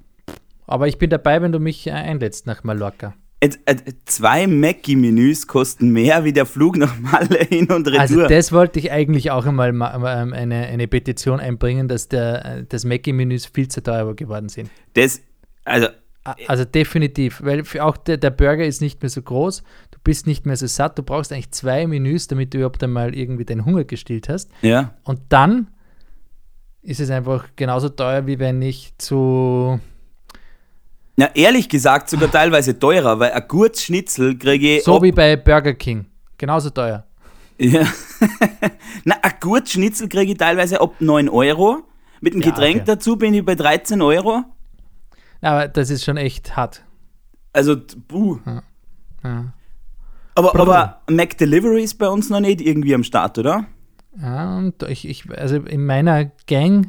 aber 0.69 0.87
ich 0.87 0.97
bin 0.97 1.09
dabei, 1.09 1.41
wenn 1.41 1.51
du 1.51 1.59
mich 1.59 1.87
äh, 1.87 1.91
einlädst 1.91 2.45
nach 2.47 2.63
Mallorca. 2.63 3.13
Et- 3.41 3.57
Zwei 4.05 4.47
Mackie-Menüs 4.47 5.47
kosten 5.47 5.91
mehr 5.91 6.25
wie 6.25 6.33
der 6.33 6.45
Flug 6.45 6.75
nach 6.77 6.99
Malle 6.99 7.39
hin 7.47 7.71
und 7.71 7.87
retour. 7.87 8.01
Also 8.01 8.27
das 8.27 8.51
wollte 8.51 8.79
ich 8.79 8.91
eigentlich 8.91 9.31
auch 9.31 9.45
einmal 9.45 9.71
ma- 9.71 10.21
ähm, 10.21 10.33
eine, 10.33 10.67
eine 10.67 10.87
Petition 10.89 11.39
einbringen, 11.39 11.87
dass 11.87 12.09
der, 12.09 12.45
äh, 12.45 12.65
das 12.67 12.83
Mackie-Menüs 12.83 13.45
viel 13.45 13.69
zu 13.69 13.81
teuer 13.81 14.13
geworden 14.15 14.49
sind. 14.49 14.69
das, 14.93 15.21
also, 15.63 15.87
Also 16.47 16.65
definitiv, 16.65 17.41
weil 17.43 17.63
für 17.63 17.85
auch 17.85 17.95
der, 17.95 18.17
der 18.17 18.29
Burger 18.31 18.65
ist 18.65 18.81
nicht 18.81 19.01
mehr 19.01 19.09
so 19.09 19.21
groß, 19.21 19.63
du 19.91 19.99
bist 20.03 20.27
nicht 20.27 20.45
mehr 20.45 20.57
so 20.57 20.67
satt, 20.67 20.97
du 20.99 21.03
brauchst 21.03 21.31
eigentlich 21.31 21.51
zwei 21.51 21.87
Menüs, 21.87 22.27
damit 22.27 22.53
du 22.53 22.57
überhaupt 22.57 22.83
einmal 22.83 23.15
irgendwie 23.15 23.45
deinen 23.45 23.63
Hunger 23.65 23.85
gestillt 23.85 24.27
hast. 24.27 24.51
ja. 24.61 24.93
Und 25.05 25.21
dann 25.29 25.67
ist 26.81 26.99
es 26.99 27.09
einfach 27.09 27.47
genauso 27.55 27.87
teuer, 27.89 28.27
wie 28.27 28.37
wenn 28.39 28.61
ich 28.61 28.93
zu 28.97 29.79
Na, 31.19 31.29
ehrlich 31.35 31.67
gesagt, 31.67 32.09
sogar 32.09 32.31
teilweise 32.31 32.79
teurer, 32.79 33.19
weil 33.19 33.31
ein 33.33 33.43
Gurtschnitzel 33.45 34.37
kriege 34.37 34.77
ich. 34.77 34.83
so 34.85 35.01
wie 35.03 35.11
bei 35.11 35.35
Burger 35.35 35.73
King, 35.73 36.05
genauso 36.37 36.69
teuer. 36.69 37.05
Ja. 37.57 37.85
Na, 39.03 39.15
ein 39.21 39.33
Gurtschnitzel 39.41 40.07
kriege 40.07 40.31
ich 40.31 40.37
teilweise 40.37 40.79
ab 40.79 40.93
9 41.01 41.27
Euro. 41.27 41.79
Mit 42.21 42.35
dem 42.35 42.41
Ja, 42.41 42.51
Getränk 42.51 42.75
okay. 42.77 42.85
dazu 42.85 43.17
bin 43.17 43.33
ich 43.33 43.43
bei 43.43 43.55
13 43.55 44.01
Euro. 44.01 44.43
Aber 45.41 45.67
das 45.67 45.89
ist 45.89 46.05
schon 46.05 46.15
echt 46.15 46.55
hart. 46.55 46.83
Also, 47.51 47.75
t- 47.75 47.97
puh. 48.07 48.39
Ja. 49.23 49.53
Aber, 50.35 50.55
aber 50.57 51.01
Mac 51.09 51.37
Delivery 51.37 51.83
ist 51.83 51.95
bei 51.95 52.07
uns 52.07 52.29
noch 52.29 52.39
nicht 52.39 52.61
irgendwie 52.61 52.95
am 52.95 53.03
Start, 53.03 53.37
oder? 53.37 53.65
Ja, 54.21 54.57
und 54.57 54.81
ich, 54.83 55.05
ich, 55.05 55.29
also 55.37 55.57
in 55.57 55.85
meiner 55.85 56.25
Gang 56.47 56.87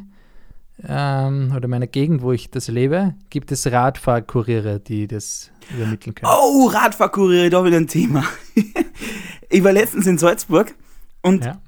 ähm, 0.87 1.53
oder 1.57 1.69
meiner 1.69 1.87
Gegend, 1.87 2.23
wo 2.23 2.33
ich 2.33 2.51
das 2.51 2.69
lebe, 2.69 3.15
gibt 3.31 3.53
es 3.53 3.71
Radfahrkuriere, 3.71 4.81
die 4.81 5.07
das 5.07 5.51
übermitteln 5.75 6.15
können. 6.15 6.33
Oh, 6.35 6.67
Radfahrkuriere, 6.69 7.51
da 7.51 7.65
wieder 7.65 7.77
ein 7.77 7.87
Thema. 7.87 8.25
ich 9.51 9.63
war 9.65 9.73
letztens 9.73 10.07
in 10.07 10.19
Salzburg 10.19 10.75
und 11.23 11.45
Ja. 11.45 11.61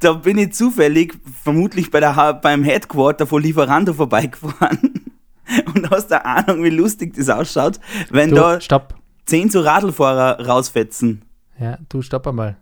da 0.00 0.14
bin 0.14 0.38
ich 0.38 0.52
zufällig, 0.54 1.18
vermutlich 1.42 1.90
bei 1.90 2.00
der, 2.00 2.34
beim 2.34 2.62
Headquarter 2.64 3.26
von 3.26 3.42
Lieferando 3.42 3.92
vorbeigefahren. 3.92 4.94
Und 5.74 5.90
hast 5.90 6.10
eine 6.12 6.24
Ahnung, 6.24 6.62
wie 6.64 6.70
lustig 6.70 7.14
das 7.14 7.28
ausschaut, 7.28 7.78
wenn 8.10 8.30
Du, 8.30 8.36
da 8.36 8.60
stopp. 8.60 8.94
zehn 9.26 9.50
so 9.50 9.60
Radlfahrer 9.60 10.46
rausfetzen. 10.46 11.24
Ja, 11.58 11.76
du 11.90 12.00
stopp 12.00 12.26
einmal. 12.28 12.56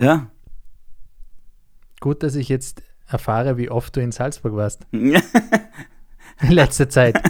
Ja. 0.00 0.28
Gut, 2.00 2.22
dass 2.22 2.34
ich 2.36 2.48
jetzt 2.48 2.82
erfahre, 3.12 3.56
wie 3.56 3.70
oft 3.70 3.96
du 3.96 4.00
in 4.00 4.12
Salzburg 4.12 4.54
warst. 4.54 4.86
In 4.92 6.50
letzter 6.50 6.88
Zeit. 6.88 7.20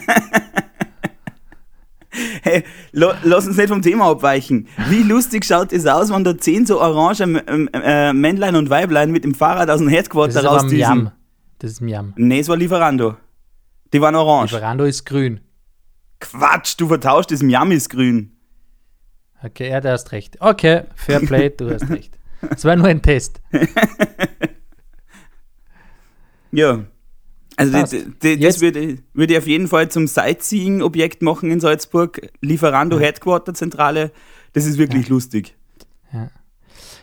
Hey, 2.43 2.63
lo, 2.91 3.11
lass 3.23 3.47
uns 3.47 3.57
nicht 3.57 3.69
vom 3.69 3.81
Thema 3.81 4.09
abweichen. 4.09 4.67
Wie 4.89 5.01
lustig 5.03 5.45
schaut 5.45 5.71
es 5.71 5.85
aus, 5.87 6.11
wenn 6.11 6.23
da 6.23 6.37
zehn 6.37 6.65
so 6.65 6.79
orange 6.81 7.21
äh, 7.23 8.13
Männlein 8.13 8.55
und 8.55 8.69
Weiblein 8.69 9.11
mit 9.11 9.23
dem 9.23 9.33
Fahrrad 9.33 9.69
aus 9.69 9.79
dem 9.79 9.87
Das 9.87 9.95
Headquarter 9.95 10.43
rausdüsen? 10.43 10.77
Miam. 10.77 11.11
Das 11.59 11.71
ist 11.71 11.81
Miam. 11.81 12.13
Nee, 12.15 12.39
es 12.39 12.49
war 12.49 12.57
Lieferando. 12.57 13.15
Die 13.93 14.01
waren 14.01 14.15
orange. 14.15 14.51
Verando 14.51 14.83
ist 14.83 15.05
grün. 15.05 15.39
Quatsch, 16.19 16.75
du 16.77 16.87
vertauscht 16.87 17.31
das 17.31 17.41
Miam 17.41 17.71
ist 17.71 17.89
grün. 17.89 18.35
Okay, 19.43 19.69
ja, 19.69 19.81
du 19.81 19.91
hast 19.91 20.11
recht. 20.11 20.39
Okay, 20.39 20.83
Fair 20.95 21.19
Play, 21.19 21.49
du 21.49 21.73
hast 21.73 21.89
recht. 21.89 22.17
Es 22.49 22.65
war 22.65 22.75
nur 22.75 22.87
ein 22.87 23.01
Test. 23.01 23.41
Ja. 26.53 26.85
Also 27.55 27.83
die, 27.83 28.05
das 28.21 28.39
Jetzt- 28.39 28.61
würde, 28.61 28.97
würde 29.13 29.33
ich 29.33 29.39
auf 29.39 29.47
jeden 29.47 29.67
Fall 29.67 29.89
zum 29.89 30.07
Sightseeing-Objekt 30.07 31.21
machen 31.21 31.51
in 31.51 31.59
Salzburg. 31.59 32.29
Lieferando 32.41 32.99
Headquarter-Zentrale. 32.99 34.11
Das 34.53 34.65
ist 34.65 34.77
wirklich 34.77 35.09
lustig. 35.09 35.55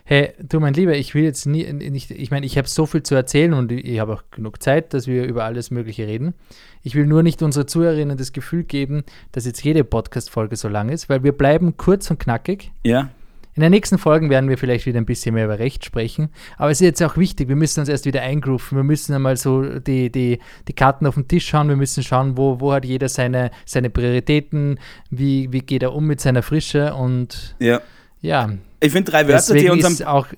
Hey, 0.05 0.33
du 0.41 0.59
mein 0.59 0.75
Lieber, 0.75 0.97
ich 0.97 1.15
will 1.15 1.23
jetzt 1.23 1.47
nie, 1.47 1.73
nicht, 1.73 2.11
ich 2.11 2.33
meine, 2.33 2.45
ich 2.45 2.59
habe 2.59 2.67
so 2.67 2.85
viel 2.87 3.05
zu 3.05 3.15
erzählen 3.15 3.53
und 3.53 3.71
ich 3.71 4.01
habe 4.01 4.15
auch 4.15 4.25
genug 4.33 4.61
Zeit, 4.61 4.93
dass 4.93 5.07
wir 5.07 5.25
über 5.25 5.45
alles 5.45 5.71
Mögliche 5.71 6.05
reden. 6.05 6.35
Ich 6.83 6.97
will 6.97 7.07
nur 7.07 7.23
nicht 7.23 7.43
unsere 7.43 7.65
Zuhörerinnen 7.67 8.17
das 8.17 8.33
Gefühl 8.33 8.65
geben, 8.65 9.05
dass 9.31 9.47
jetzt 9.47 9.63
jede 9.63 9.85
Podcast-Folge 9.85 10.57
so 10.57 10.67
lang 10.69 10.89
ist, 10.89 11.09
weil 11.09 11.23
wir 11.23 11.31
bleiben 11.31 11.77
kurz 11.77 12.11
und 12.11 12.19
knackig. 12.19 12.73
Ja. 12.85 13.11
In 13.55 13.63
den 13.63 13.71
nächsten 13.73 13.99
Folgen 13.99 14.31
werden 14.31 14.49
wir 14.49 14.57
vielleicht 14.57 14.87
wieder 14.87 14.99
ein 15.01 15.07
bisschen 15.07 15.35
mehr 15.35 15.45
über 15.45 15.59
Recht 15.59 15.85
sprechen, 15.85 16.31
aber 16.57 16.71
es 16.71 16.81
ist 16.81 16.85
jetzt 16.87 17.03
auch 17.03 17.17
wichtig, 17.17 17.49
wir 17.49 17.57
müssen 17.57 17.81
uns 17.81 17.89
erst 17.89 18.07
wieder 18.07 18.23
eingrooven, 18.23 18.79
wir 18.79 18.85
müssen 18.85 19.13
einmal 19.15 19.37
so 19.37 19.81
die, 19.81 20.11
die, 20.11 20.39
die 20.69 20.73
Karten 20.73 21.05
auf 21.07 21.17
den 21.17 21.27
Tisch 21.27 21.49
schauen, 21.49 21.69
wir 21.69 21.77
müssen 21.77 22.03
schauen, 22.05 22.37
wo, 22.37 22.61
wo 22.61 22.73
hat 22.73 22.85
jeder 22.85 23.09
seine, 23.09 23.51
seine 23.67 23.91
Prioritäten, 23.91 24.79
wie, 25.11 25.53
wie 25.53 25.61
geht 25.61 25.83
er 25.83 25.93
um 25.95 26.07
mit 26.07 26.21
seiner 26.21 26.43
Frische 26.43 26.95
und 26.95 27.57
ja. 27.59 27.81
ja, 28.21 28.51
Ich 28.79 28.93
finde 28.93 29.11
drei 29.11 29.27
Wörter, 29.27 29.53
die 29.53 29.53
deswegen 29.55 29.73
unserem, 29.73 29.93
ist 29.95 30.07
auch 30.07 30.29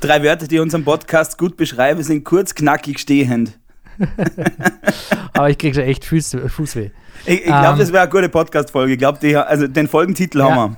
drei 0.00 0.22
Wörter, 0.22 0.46
die 0.46 0.58
unseren 0.58 0.84
Podcast 0.84 1.38
gut 1.38 1.56
beschreiben, 1.56 2.02
sind 2.02 2.24
kurz, 2.24 2.54
knackig, 2.54 2.98
stehend. 3.00 3.58
Aber 5.32 5.50
ich 5.50 5.58
kriege 5.58 5.74
schon 5.74 5.84
echt 5.84 6.04
Fuß, 6.04 6.36
Fußweh. 6.48 6.90
Ich, 7.26 7.38
ich 7.40 7.44
glaube, 7.44 7.68
Ähm, 7.74 7.78
das 7.78 7.92
wäre 7.92 8.02
eine 8.02 8.10
gute 8.10 8.28
Podcast-Folge. 8.28 8.92
Ich 8.94 8.98
glaube, 8.98 9.18
die- 9.20 9.36
also 9.36 9.66
den 9.66 9.88
Folgentitel 9.88 10.38
Ja. 10.38 10.50
haben 10.50 10.72
wir. 10.72 10.76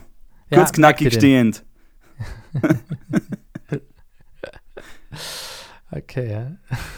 Ja, 0.50 0.58
Kurz, 0.58 0.72
knackig, 0.72 1.14
stehend. 1.14 1.64
Okay, 5.90 6.30
ja. 6.30 6.50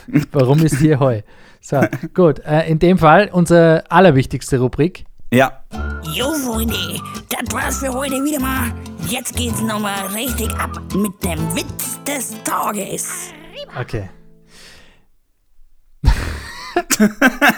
Warum 0.32 0.64
ist 0.64 0.78
hier 0.78 0.98
Heu? 0.98 1.20
So, 1.60 1.80
gut. 2.14 2.40
Äh, 2.40 2.68
in 2.70 2.78
dem 2.78 2.98
Fall 2.98 3.28
unsere 3.32 3.84
allerwichtigste 3.90 4.58
Rubrik. 4.58 5.04
Ja. 5.32 5.62
Jo, 6.14 6.32
Freunde, 6.32 6.74
das 7.28 7.52
war's 7.52 7.78
für 7.78 7.92
heute 7.92 8.24
wieder 8.24 8.40
mal. 8.40 8.72
Jetzt 9.06 9.36
geht's 9.36 9.60
nochmal 9.60 10.06
richtig 10.14 10.50
ab 10.54 10.80
mit 10.94 11.22
dem 11.22 11.54
Witz 11.54 12.02
des 12.04 12.34
Tages. 12.44 13.30
Okay. 13.78 14.08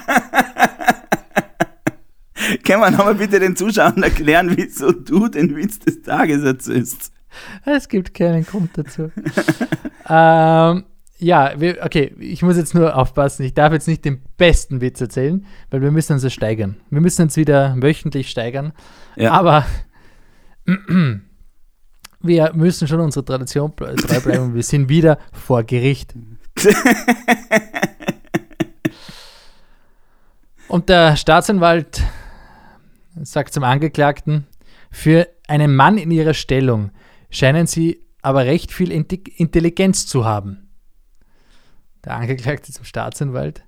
Können 2.70 2.82
wir 2.82 2.90
nochmal 2.92 3.16
bitte 3.16 3.40
den 3.40 3.56
Zuschauern 3.56 4.00
erklären, 4.00 4.56
wieso 4.56 4.92
du 4.92 5.26
den 5.26 5.56
Witz 5.56 5.80
des 5.80 6.02
Tages 6.02 6.44
erzählst? 6.44 7.10
Es 7.64 7.88
gibt 7.88 8.14
keinen 8.14 8.46
Grund 8.46 8.70
dazu. 8.78 9.10
ähm, 10.08 10.84
ja, 11.18 11.52
wir, 11.56 11.78
okay, 11.82 12.14
ich 12.20 12.42
muss 12.42 12.56
jetzt 12.56 12.76
nur 12.76 12.94
aufpassen. 12.94 13.42
Ich 13.42 13.54
darf 13.54 13.72
jetzt 13.72 13.88
nicht 13.88 14.04
den 14.04 14.22
besten 14.36 14.80
Witz 14.80 15.00
erzählen, 15.00 15.44
weil 15.70 15.82
wir 15.82 15.90
müssen 15.90 16.12
uns 16.12 16.32
steigern. 16.32 16.76
Wir 16.90 17.00
müssen 17.00 17.22
uns 17.22 17.36
wieder 17.36 17.74
wöchentlich 17.76 18.30
steigern. 18.30 18.72
Ja. 19.16 19.32
Aber 19.32 19.66
wir 22.20 22.52
müssen 22.54 22.86
schon 22.86 23.00
unserer 23.00 23.24
Tradition 23.24 23.74
treu 23.74 23.96
bleiben. 23.96 24.54
wir 24.54 24.62
sind 24.62 24.88
wieder 24.88 25.18
vor 25.32 25.64
Gericht. 25.64 26.14
Und 30.68 30.88
der 30.88 31.16
Staatsanwalt 31.16 32.04
sagt 33.24 33.52
zum 33.54 33.64
Angeklagten, 33.64 34.46
für 34.90 35.28
einen 35.48 35.74
Mann 35.76 35.98
in 35.98 36.10
ihrer 36.10 36.34
Stellung 36.34 36.90
scheinen 37.30 37.66
sie 37.66 38.00
aber 38.22 38.44
recht 38.44 38.72
viel 38.72 38.90
Intelligenz 38.92 40.06
zu 40.06 40.24
haben. 40.24 40.68
Der 42.04 42.16
Angeklagte 42.16 42.72
zum 42.72 42.84
Staatsanwalt. 42.84 43.64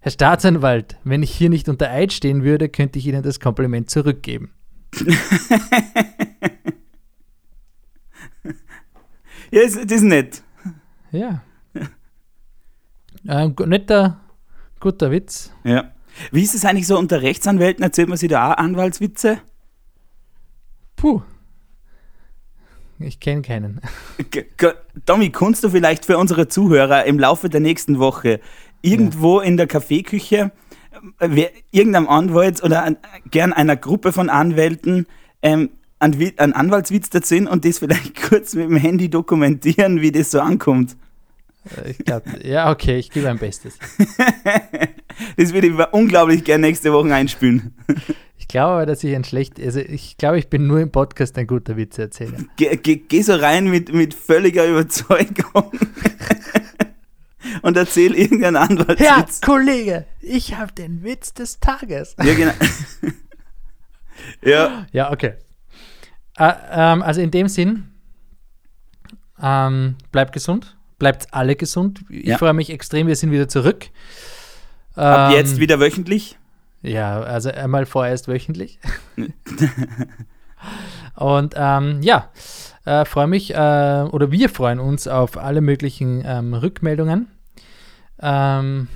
Herr 0.00 0.10
Staatsanwalt, 0.12 0.96
wenn 1.04 1.22
ich 1.22 1.30
hier 1.34 1.48
nicht 1.50 1.68
unter 1.68 1.90
Eid 1.90 2.12
stehen 2.12 2.42
würde, 2.44 2.68
könnte 2.68 2.98
ich 2.98 3.06
Ihnen 3.06 3.22
das 3.22 3.40
Kompliment 3.40 3.90
zurückgeben. 3.90 4.52
Ja, 9.50 9.62
das 9.62 9.76
ist 9.76 10.02
nett. 10.02 10.42
Ja. 11.12 11.42
Ähm, 13.28 13.54
gu- 13.54 13.66
netter, 13.66 14.20
guter 14.80 15.10
Witz. 15.10 15.52
Ja. 15.62 15.92
Wie 16.32 16.42
ist 16.42 16.54
es 16.54 16.64
eigentlich 16.64 16.86
so 16.86 16.98
unter 16.98 17.22
Rechtsanwälten? 17.22 17.82
Erzählt 17.82 18.08
man 18.08 18.18
sich 18.18 18.28
da 18.28 18.52
auch 18.52 18.56
Anwaltswitze? 18.56 19.38
Puh. 20.96 21.22
Ich 22.98 23.20
kenne 23.20 23.42
keinen. 23.42 23.80
G- 24.30 24.44
G- 24.56 24.72
Tommy, 25.04 25.30
kannst 25.30 25.64
du 25.64 25.68
vielleicht 25.68 26.04
für 26.04 26.16
unsere 26.18 26.48
Zuhörer 26.48 27.04
im 27.04 27.18
Laufe 27.18 27.48
der 27.48 27.60
nächsten 27.60 27.98
Woche 27.98 28.40
irgendwo 28.82 29.40
in 29.40 29.56
der 29.56 29.66
Kaffeeküche 29.66 30.52
äh, 31.18 31.28
wer, 31.30 31.50
irgendeinem 31.70 32.08
Anwalt 32.08 32.62
oder 32.62 32.84
an, 32.84 32.96
gern 33.30 33.52
einer 33.52 33.76
Gruppe 33.76 34.12
von 34.12 34.30
Anwälten 34.30 35.06
ähm, 35.42 35.70
einen, 35.98 36.38
einen 36.38 36.52
Anwaltswitz 36.52 37.08
erzählen 37.12 37.48
und 37.48 37.64
das 37.64 37.78
vielleicht 37.78 38.20
kurz 38.28 38.54
mit 38.54 38.68
dem 38.68 38.76
Handy 38.76 39.08
dokumentieren, 39.10 40.00
wie 40.00 40.12
das 40.12 40.30
so 40.30 40.40
ankommt? 40.40 40.96
Äh, 41.76 41.90
Ich 41.90 41.98
glaub, 41.98 42.22
ja, 42.44 42.70
okay, 42.70 42.96
ich 42.98 43.10
gebe 43.10 43.26
mein 43.26 43.38
Bestes. 43.38 43.78
Das 45.36 45.52
würde 45.52 45.68
ich 45.68 45.74
unglaublich 45.92 46.42
gern 46.42 46.60
nächste 46.60 46.92
Woche 46.92 47.12
einspülen. 47.14 47.74
Ich 48.36 48.48
glaube 48.48 48.74
aber, 48.74 48.86
dass 48.86 49.02
ich 49.02 49.16
ein 49.16 49.24
schlecht, 49.24 49.58
also 49.58 49.80
ich 49.80 50.18
glaube, 50.18 50.38
ich 50.38 50.48
bin 50.48 50.66
nur 50.66 50.78
im 50.78 50.92
Podcast 50.92 51.38
ein 51.38 51.46
guter 51.46 51.76
Witzeerzähler. 51.78 52.38
Geh, 52.56 52.76
geh, 52.76 52.96
geh 52.96 53.22
so 53.22 53.34
rein 53.34 53.70
mit, 53.70 53.92
mit 53.92 54.12
völliger 54.12 54.66
Überzeugung 54.66 55.72
und 57.62 57.76
erzähl 57.76 58.14
irgendeinen 58.14 58.56
Herr 58.56 58.70
Anwaltswitz. 58.70 59.40
Kollege, 59.40 60.04
ich 60.20 60.56
habe 60.56 60.72
den 60.72 61.02
Witz 61.02 61.32
des 61.32 61.58
Tages. 61.58 62.14
Ja, 62.22 62.34
genau. 62.34 62.52
ja, 64.42 64.86
Ja, 64.92 65.10
okay. 65.10 65.34
Äh, 66.36 66.52
ähm, 66.70 67.02
also 67.02 67.22
in 67.22 67.30
dem 67.30 67.48
Sinn, 67.48 67.84
ähm, 69.42 69.96
bleibt 70.12 70.32
gesund, 70.32 70.73
bleibt 70.98 71.28
alle 71.32 71.56
gesund. 71.56 72.00
Ich 72.08 72.26
Ja. 72.26 72.38
freue 72.38 72.52
mich 72.52 72.70
extrem, 72.70 73.06
wir 73.06 73.16
sind 73.16 73.30
wieder 73.30 73.48
zurück. 73.48 73.86
ab 74.94 75.30
Ähm, 75.30 75.36
jetzt 75.38 75.58
wieder 75.58 75.80
wöchentlich. 75.80 76.38
Ja, 76.82 77.20
also 77.22 77.50
einmal 77.50 77.86
vorerst 77.86 78.28
wöchentlich. 78.28 78.78
Und 81.16 81.54
ähm, 81.56 82.00
ja, 82.02 82.28
äh, 82.84 83.04
freue 83.04 83.26
mich, 83.26 83.54
äh, 83.54 83.56
oder 84.10 84.30
wir 84.30 84.48
freuen 84.48 84.80
uns 84.80 85.06
auf 85.06 85.36
alle 85.38 85.60
möglichen 85.60 86.22
ähm, 86.26 86.54
Rückmeldungen. 86.54 87.28
Ähm, 88.20 88.88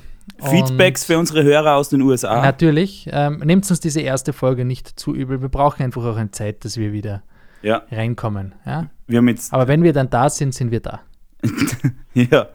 Feedbacks 0.43 1.05
für 1.05 1.19
unsere 1.19 1.43
Hörer 1.43 1.75
aus 1.77 1.89
den 1.89 2.03
USA. 2.03 2.43
Natürlich, 2.43 3.09
ähm, 3.13 3.39
nehmt 3.45 3.69
uns 3.69 3.81
diese 3.81 4.01
erste 4.01 4.33
Folge 4.33 4.65
nicht 4.65 4.99
zu 5.01 5.15
übel. 5.15 5.41
Wir 5.41 5.49
brauchen 5.49 5.83
einfach 5.83 6.05
auch 6.05 6.17
eine 6.17 6.31
Zeit, 6.31 6.65
dass 6.65 6.77
wir 6.77 6.93
wieder 6.93 7.23
Ja, 7.63 7.83
reinkommen. 7.91 8.55
Ja? 8.67 8.87
wir 9.07 9.19
haben 9.19 9.29
jetzt. 9.29 9.53
Aber 9.53 9.69
wenn 9.69 9.83
wir 9.83 9.93
dann 9.93 10.11
da 10.11 10.29
sind, 10.31 10.55
sind 10.55 10.71
wir 10.71 10.81
da. 10.81 11.01
Ja. 12.15 12.49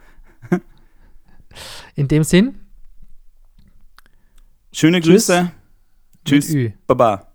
In 1.96 2.08
dem 2.08 2.24
Sinn, 2.24 2.64
Schöne. 4.74 5.02
Grüße. 5.02 5.52
Tschüss. 6.26 6.56
Baba. 6.88 7.33